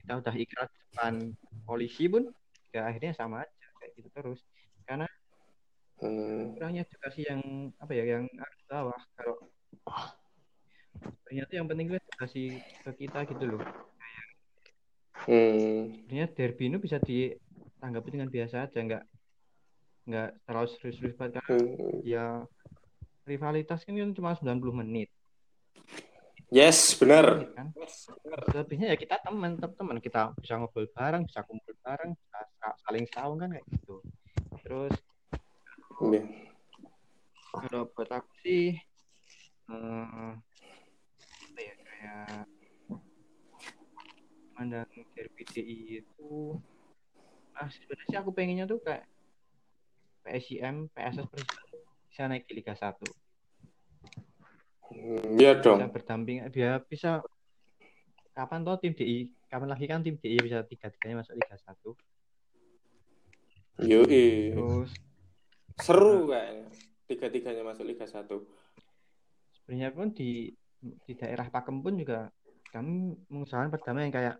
[0.00, 1.34] kita udah ikrar depan
[1.66, 2.30] polisi pun
[2.70, 4.40] ya akhirnya sama aja kayak gitu terus.
[4.86, 5.08] Karena
[6.00, 6.56] hmm.
[6.56, 7.42] kurangnya edukasi yang
[7.82, 9.00] apa ya yang harus bawah.
[9.18, 9.36] Kalau
[11.24, 12.42] ternyata yang penting itu edukasi
[12.82, 13.62] ke kita gitu loh
[15.24, 15.88] Hmm.
[16.04, 19.04] sebenarnya derby itu bisa ditanggapi dengan biasa aja nggak
[20.04, 21.96] nggak terlalu serius-serius banget karena Hmm.
[22.04, 22.26] ya
[23.24, 25.08] rivalitas kan cuma 90 menit
[26.52, 27.72] yes benar kan
[28.52, 33.08] lebihnya ya kita teman teman kita bisa ngobrol bareng bisa kumpul bareng bisa sa- saling
[33.08, 34.04] saung kan kayak gitu
[34.60, 34.92] terus
[36.04, 36.20] Iya.
[37.54, 38.76] kalau buat aku sih
[39.72, 40.32] eh,
[44.54, 46.30] mandang derby DI itu
[47.54, 49.06] ah sebenarnya sih aku pengennya tuh kayak
[50.22, 51.30] PSIM PSS
[52.08, 52.98] bisa naik di Liga 1
[54.84, 55.80] Hmm, Iya dong.
[55.80, 57.24] Bisa berdamping biar bisa
[58.30, 63.88] kapan toh tim DI kapan lagi kan tim DI bisa tiga tiganya masuk Liga 1
[63.90, 64.54] Yoi.
[64.54, 64.90] terus
[65.80, 66.68] seru kayaknya
[67.10, 68.28] tiga-tiganya masuk Liga 1
[69.56, 70.52] sebenarnya pun di
[70.84, 72.28] di daerah Pakem pun juga
[72.68, 74.36] kami mengusahakan perdamaian kayak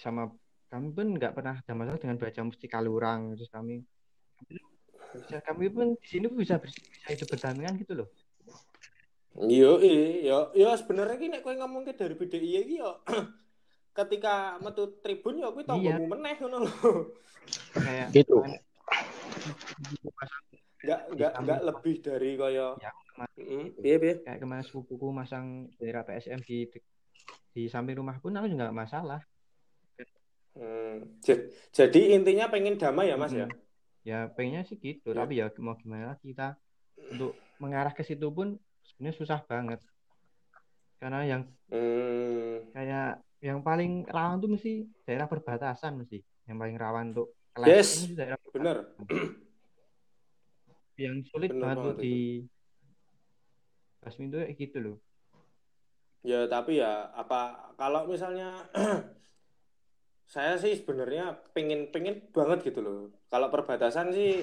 [0.00, 0.32] sama
[0.68, 3.84] kami pun nggak pernah ada masalah dengan Braja Musti Kalurang terus kami
[5.12, 8.08] bisa kami pun di sini bisa bisa hidup berdampingan gitu loh
[9.38, 13.06] Yo, yo, yo sebenarnya ki nek kowe ngomong ke dari BDI iki yo
[13.98, 15.94] ketika metu tribun yo kuwi Iya.
[15.94, 16.90] tanggomu meneh ngono lho.
[17.74, 18.34] kayak Gitu.
[20.82, 22.90] Enggak enggak enggak lebih dari kaya Ya,
[23.74, 24.12] Piye piye?
[24.22, 26.66] kayak kemarin sepupuku masang bendera PSM di
[27.50, 29.20] di samping rumah pun aku juga nggak masalah
[30.52, 31.06] Hmm.
[31.22, 33.46] Ja- Jadi intinya pengen damai ya Mas ya.
[34.02, 35.16] ya pengennya sih gitu Ya.
[35.16, 36.54] tapi ya mau gimana lagi kita
[37.14, 39.78] untuk mengarah ke situ pun sebenarnya susah banget
[40.98, 47.14] karena yang Hmm, kayak yang paling rawan tuh mesti daerah perbatasan mesti yang paling rawan
[47.14, 48.76] untuk kelas Yes, ini daerah bener.
[50.98, 52.16] yang sulit Bener banget tuh banget di
[54.06, 54.96] itu kayak gitu loh
[56.26, 58.66] Ya tapi ya apa kalau misalnya
[60.34, 62.98] saya sih sebenarnya pengen pengen banget gitu loh.
[63.30, 64.42] Kalau perbatasan sih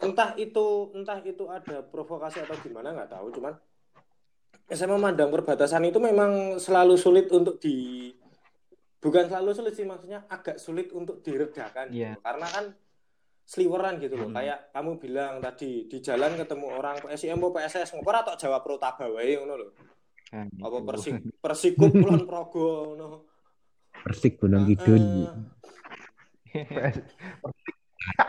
[0.00, 3.28] entah itu entah itu ada provokasi atau gimana nggak tahu.
[3.38, 3.54] Cuman
[4.66, 8.10] saya memandang perbatasan itu memang selalu sulit untuk di
[8.98, 12.12] bukan selalu sulit sih maksudnya agak sulit untuk diredakan gitu Iya.
[12.24, 12.64] Karena kan
[13.50, 14.30] seliweran gitu loh.
[14.30, 14.38] Hmm.
[14.38, 18.78] Kayak kamu bilang tadi di jalan ketemu orang PSIM apa PSS ngopor atau Jawa Pro
[18.78, 19.70] wae ngono loh.
[20.30, 23.26] Nah, Apa persik persikub kulon progo ngono.
[23.90, 25.26] Persik Gunung Kidul.
[26.54, 26.92] Heeh.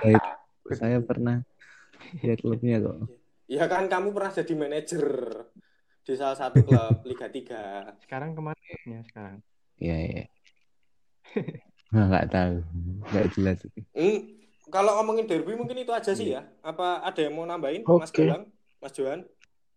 [0.01, 0.19] Saya,
[0.73, 1.45] saya pernah
[2.25, 3.05] lihat klubnya kok.
[3.45, 5.05] Ya kan kamu pernah jadi manajer
[6.01, 8.01] di salah satu klub Liga 3.
[8.09, 8.57] sekarang ke mana
[8.89, 9.37] ya sekarang
[9.81, 10.25] Iya, iya.
[11.89, 12.55] Nah, nggak tahu.
[13.09, 13.57] Nggak jelas.
[13.97, 14.40] Hmm,
[14.71, 16.47] kalau ngomongin derby mungkin itu aja sih ya.
[16.61, 18.23] Apa ada yang mau nambahin Mas Oke.
[18.23, 18.47] Galang,
[18.79, 19.21] Mas Johan?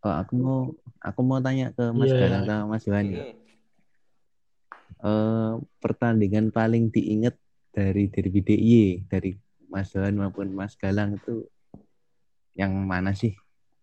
[0.00, 0.58] Oh, aku mau
[1.00, 2.18] aku mau tanya ke Mas Iya.
[2.20, 3.20] Galang sama Mas Johan ya.
[3.20, 3.42] Hmm.
[5.04, 7.36] Eh, pertandingan paling diingat
[7.68, 8.74] dari derby DIY
[9.04, 9.36] dari
[9.66, 11.44] Mas Johan maupun Mas Galang itu
[12.54, 13.34] yang mana sih?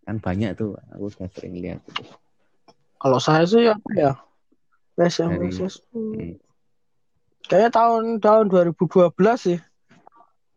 [0.02, 1.78] Kan banyak tuh, aku sudah sering lihat.
[1.84, 2.02] itu.
[2.96, 4.12] Kalau saya sih apa ya?
[4.94, 6.36] PSM Dari- PSS Hmm.
[7.42, 9.58] kayaknya tahun tahun 2012 sih.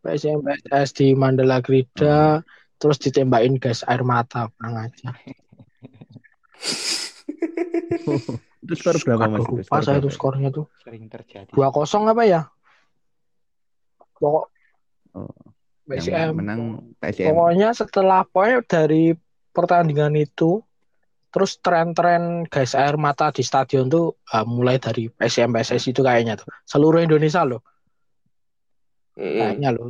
[0.05, 2.45] PSM PSS di Mandala Krida
[2.77, 5.09] terus ditembakin gas air mata kurang aja.
[8.65, 9.45] Itu skor berapa Mas?
[9.45, 10.09] Itu lupa skor saya ya?
[10.13, 10.65] skornya tuh.
[10.81, 12.41] sering terjadi 2-0 apa ya?
[14.21, 14.53] Pokok
[15.15, 15.31] Oh,
[15.87, 16.35] PSM.
[16.35, 17.31] Menang PSM.
[17.31, 19.15] Pokoknya setelah pokoknya dari
[19.55, 20.59] pertandingan itu
[21.31, 26.39] terus tren-tren gas air mata di stadion tuh ah, mulai dari PSM PSS itu kayaknya
[26.39, 27.59] tuh seluruh Indonesia loh
[29.15, 29.55] Hmm.
[29.55, 29.89] kayaknya loh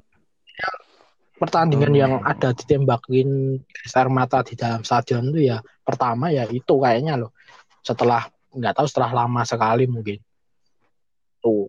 [1.35, 1.99] pertandingan Oh.
[1.99, 7.19] yang ada ditembakin gas air mata di dalam stadion tuh ya pertama ya itu kayaknya
[7.19, 7.35] loh
[7.83, 8.23] setelah
[8.55, 10.17] nggak tahu setelah lama sekali mungkin
[11.43, 11.67] tuh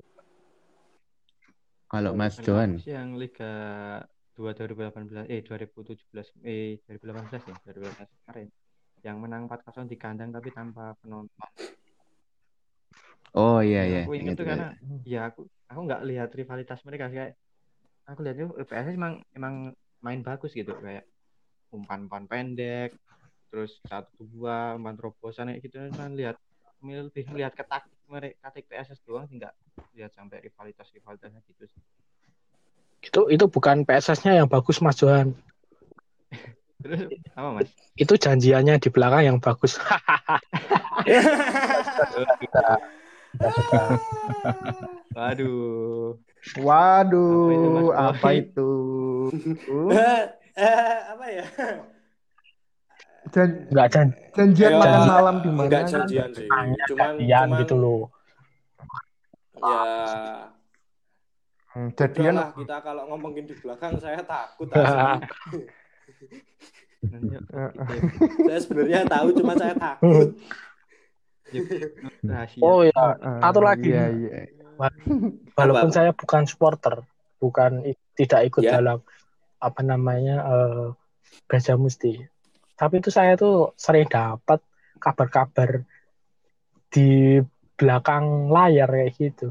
[1.87, 3.53] Kalau Mas Johan, yang Liga
[4.35, 8.49] 2 2018 eh 2017 eh 2018 ya 2018 kemarin
[9.07, 11.31] yang menang 4-0 di kandang tapi tanpa penonton.
[13.39, 14.51] oh iya Yang iya, Aku ingat ingat, tuh ingat.
[14.51, 14.69] karena
[15.07, 15.41] ya aku
[15.71, 17.31] aku nggak lihat rivalitas mereka kayak
[18.07, 21.03] aku lihat tuh PSS emang emang main bagus gitu kayak
[21.75, 22.95] umpan-umpan pendek
[23.51, 26.39] terus satu dua umpan terobosan kayak gitu kan lihat
[26.87, 29.51] lebih lihat ke taktik mereka taktik PSS doang sih nggak
[29.99, 31.83] lihat sampai rivalitas rivalitasnya gitu sih.
[33.03, 35.35] itu itu bukan PSS-nya yang bagus Mas Johan
[36.83, 37.71] Terus apa mas?
[37.99, 39.81] itu janjiannya di belakang yang bagus
[45.17, 46.17] Waduh.
[46.57, 48.71] Waduh, Apa itu?
[50.57, 51.45] Eh, apa ya?
[53.29, 55.69] Jan- nggak jan janjian Ya, makan malam di mana?
[55.69, 56.49] Enggak janjian sih.
[56.49, 58.09] Cuman janjian cuman gitu loh
[59.61, 60.49] ya
[61.77, 64.65] Hmm, Jadian udahlah kita kalau ngomongin di belakang saya takut
[68.49, 70.33] saya sebenarnya tahu cuma saya takut.
[72.25, 72.63] rahasia.
[72.63, 73.05] oh ya
[73.41, 74.41] satu lagi Iya, iya.
[75.57, 75.97] walaupun Apa?
[75.97, 77.03] saya bukan supporter
[77.39, 78.81] bukan i- tidak ikut Ya.
[78.81, 78.99] dalam
[79.59, 80.85] apa namanya eh
[81.47, 82.19] Gajah Musti
[82.77, 84.61] tapi itu saya tuh sering dapat
[84.99, 85.85] kabar-kabar
[86.89, 87.41] di
[87.77, 89.49] belakang layar kayak gitu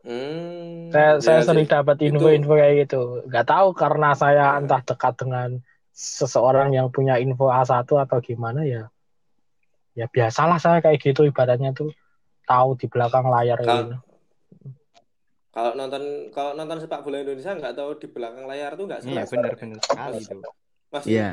[0.00, 4.58] Hmm, saya ya saya sering dapat info-info kayak gitu nggak tahu karena saya Ya.
[4.58, 5.48] entah dekat dengan
[5.92, 8.88] seseorang yang punya info A1 atau gimana ya
[9.98, 11.90] ya biasalah saya kayak gitu ibaratnya tuh
[12.46, 13.96] tahu di belakang layar Kalau- gitu.
[15.50, 19.26] Kalau nonton kalau nonton sepak bola Indonesia nggak tahu di belakang layar tuh nggak Iya
[19.26, 19.34] selesai.
[19.34, 20.38] benar-benar sekali itu.
[20.90, 21.30] Mas, Iya,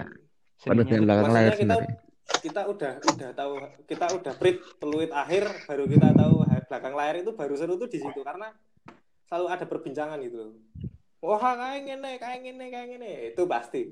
[0.58, 1.96] penuh dengan belakang layar kita sebenarnya.
[2.38, 3.54] kita udah udah tahu
[3.86, 6.34] kita udah prit peluit akhir baru kita tahu
[6.66, 8.52] belakang layar itu baru seru tuh di situ karena
[9.30, 10.52] selalu ada perbincangan gitu loh.
[11.22, 13.10] Wah kayak gini, kayak gini, kayak gini.
[13.34, 13.90] Itu pasti.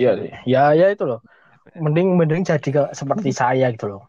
[0.00, 1.20] Iya, ya ya itu loh.
[1.76, 4.04] Mending mending jadi ke- seperti saya gitu loh.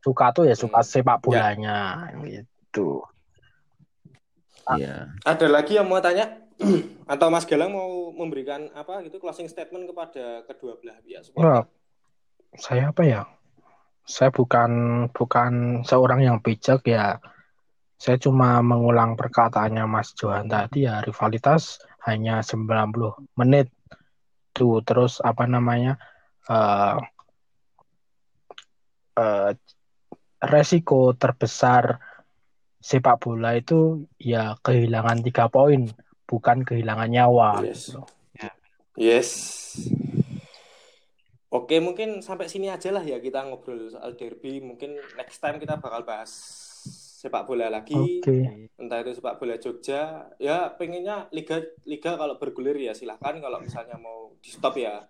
[0.00, 0.88] Suka tuh ya suka Hmm.
[0.88, 3.04] sepak bolanya gitu.
[4.72, 5.10] Iya.
[5.26, 6.38] Ada lagi yang mau tanya?
[7.12, 11.42] Atau Mas Galang mau memberikan apa gitu closing statement kepada kedua belah pihak supporter?
[11.42, 11.62] Nah,
[12.54, 13.22] saya apa ya?
[14.06, 14.70] Saya bukan
[15.10, 17.18] bukan seorang yang bijak ya.
[17.98, 23.70] Saya cuma mengulang perkataannya Mas Johan tadi ya rivalitas hanya 90 menit.
[24.50, 25.98] Tuh terus apa namanya?
[26.50, 26.98] Eh,
[30.42, 32.02] resiko terbesar
[32.82, 35.86] sepak bola itu ya kehilangan tiga poin,
[36.26, 37.62] bukan kehilangan nyawa.
[37.62, 37.94] Yes.
[37.94, 38.02] gitu.
[38.98, 39.30] Yes.
[41.52, 44.60] Oke, mungkin sampai sini aja lah ya kita ngobrol soal derby.
[44.64, 46.32] Mungkin next time kita bakal bahas
[47.20, 48.24] sepak bola lagi.
[48.24, 48.72] Oke.
[48.80, 50.32] Entah itu sepak bola Jogja.
[50.40, 53.36] Ya, pengennya liga liga kalau bergulir ya silahkan.
[53.36, 55.04] Kalau misalnya mau di stop ya,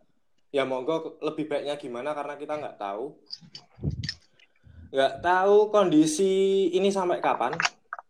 [0.53, 1.19] ya monggo.
[1.19, 3.17] Lebih baiknya gimana karena kita nggak tahu.
[4.93, 7.57] Nggak tahu kondisi ini sampai kapan.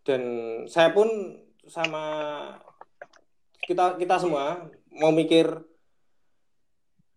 [0.03, 0.23] Dan
[0.67, 1.07] saya pun
[1.71, 2.05] sama
[3.63, 5.47] kita kita semua mau mikir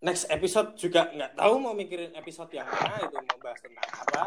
[0.05, 4.23] next episode juga nggak tahu mau mikirin episode yang mana itu mau bahas tentang apa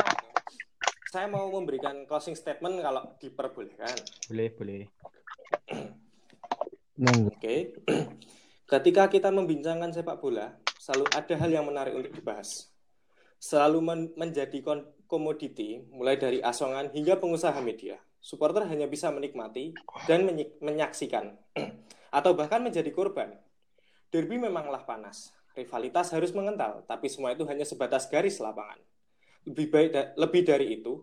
[1.09, 3.95] saya mau memberikan closing statement kalau diperbolehkan
[4.29, 4.83] Boleh, boleh.
[7.31, 7.79] Oke
[8.73, 12.71] ketika kita membincangkan sepak bola selalu ada hal yang menarik untuk dibahas.
[13.39, 14.59] Selalu men- menjadi
[15.11, 17.99] komoditi mulai dari asongan hingga pengusaha media.
[18.19, 19.75] Supporter hanya bisa menikmati
[20.11, 20.27] dan
[20.59, 21.39] menyaksikan
[22.19, 23.35] atau bahkan menjadi korban.
[24.11, 25.35] Derby memanglah panas.
[25.55, 28.79] Rivalitas harus mengental tapi semua itu hanya sebatas garis lapangan.
[29.47, 31.03] Lebih baik da- lebih dari itu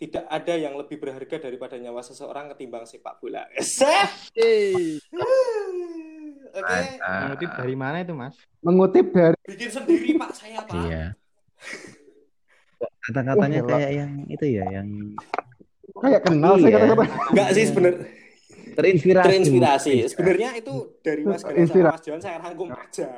[0.00, 3.44] tidak ada yang lebih berharga daripada nyawa seseorang ketimbang sepak bola.
[3.60, 4.08] Eseh!
[6.50, 8.34] Oke, Ah, Mengutip dari mana itu, Mas?
[8.60, 10.74] Mengutip dari bikin sendiri Pak saya Pak.
[10.76, 11.04] Iya.
[13.04, 14.88] Kata-katanya Oh, kayak yang itu ya, yang
[15.94, 16.76] kayak kenal sih Iya.
[16.76, 17.04] kata-kata.
[17.30, 17.98] Enggak sih sebenarnya
[18.70, 19.26] terinspirasi.
[19.26, 19.94] terinspirasi.
[20.08, 21.90] Sebenarnya itu dari Mas Ganesh sama.
[21.90, 23.08] Mas John saya rangkum aja.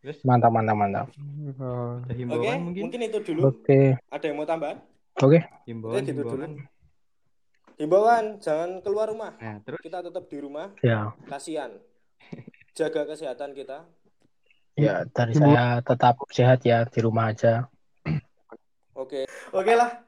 [0.00, 1.06] Terus Mantap, mantap, mantap.
[1.08, 2.82] Oke, himbauan mungkin?
[2.84, 3.40] mungkin itu dulu.
[3.50, 4.76] Oke, Ada yang mau tambahan?
[5.16, 5.38] oke.
[5.64, 6.52] Himbauan, gitu himbauan.
[7.74, 9.32] Himbauan, jangan keluar rumah.
[9.34, 10.70] Nah, terus Kita tetap di rumah.
[10.78, 11.72] Ya, Kasihan.
[12.74, 13.86] Jaga kesehatan kita.
[14.74, 17.70] ya dari saya tetap sehat ya di rumah aja.
[18.94, 19.22] Oke.
[19.50, 20.02] Oke lah.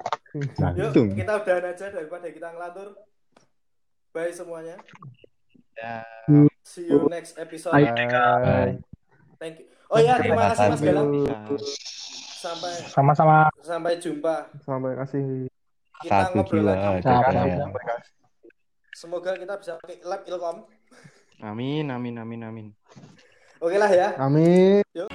[0.75, 2.99] Yuk, kita udahan aja daripada kita ngelantur.
[4.11, 4.75] Bye semuanya.
[5.77, 6.03] ya,
[6.63, 7.71] See you next episode.
[7.71, 8.79] Bye.
[9.39, 9.67] Thank you.
[9.87, 11.09] Oh ya, terima kasih Mas Galang.
[12.37, 13.39] Sampai Sama-sama.
[13.63, 14.51] sampai jumpa.
[14.63, 15.47] Sampai kasih.
[16.03, 16.75] Kita Satu ngobrol jiwa.
[16.99, 17.63] lagi.
[18.93, 20.57] Semoga kita bisa pakai lab ilkom.
[21.45, 22.67] Amin, amin, amin, amin.
[23.61, 24.17] Oke lah ya.
[24.17, 24.81] Amin.
[24.97, 25.09] Yuk.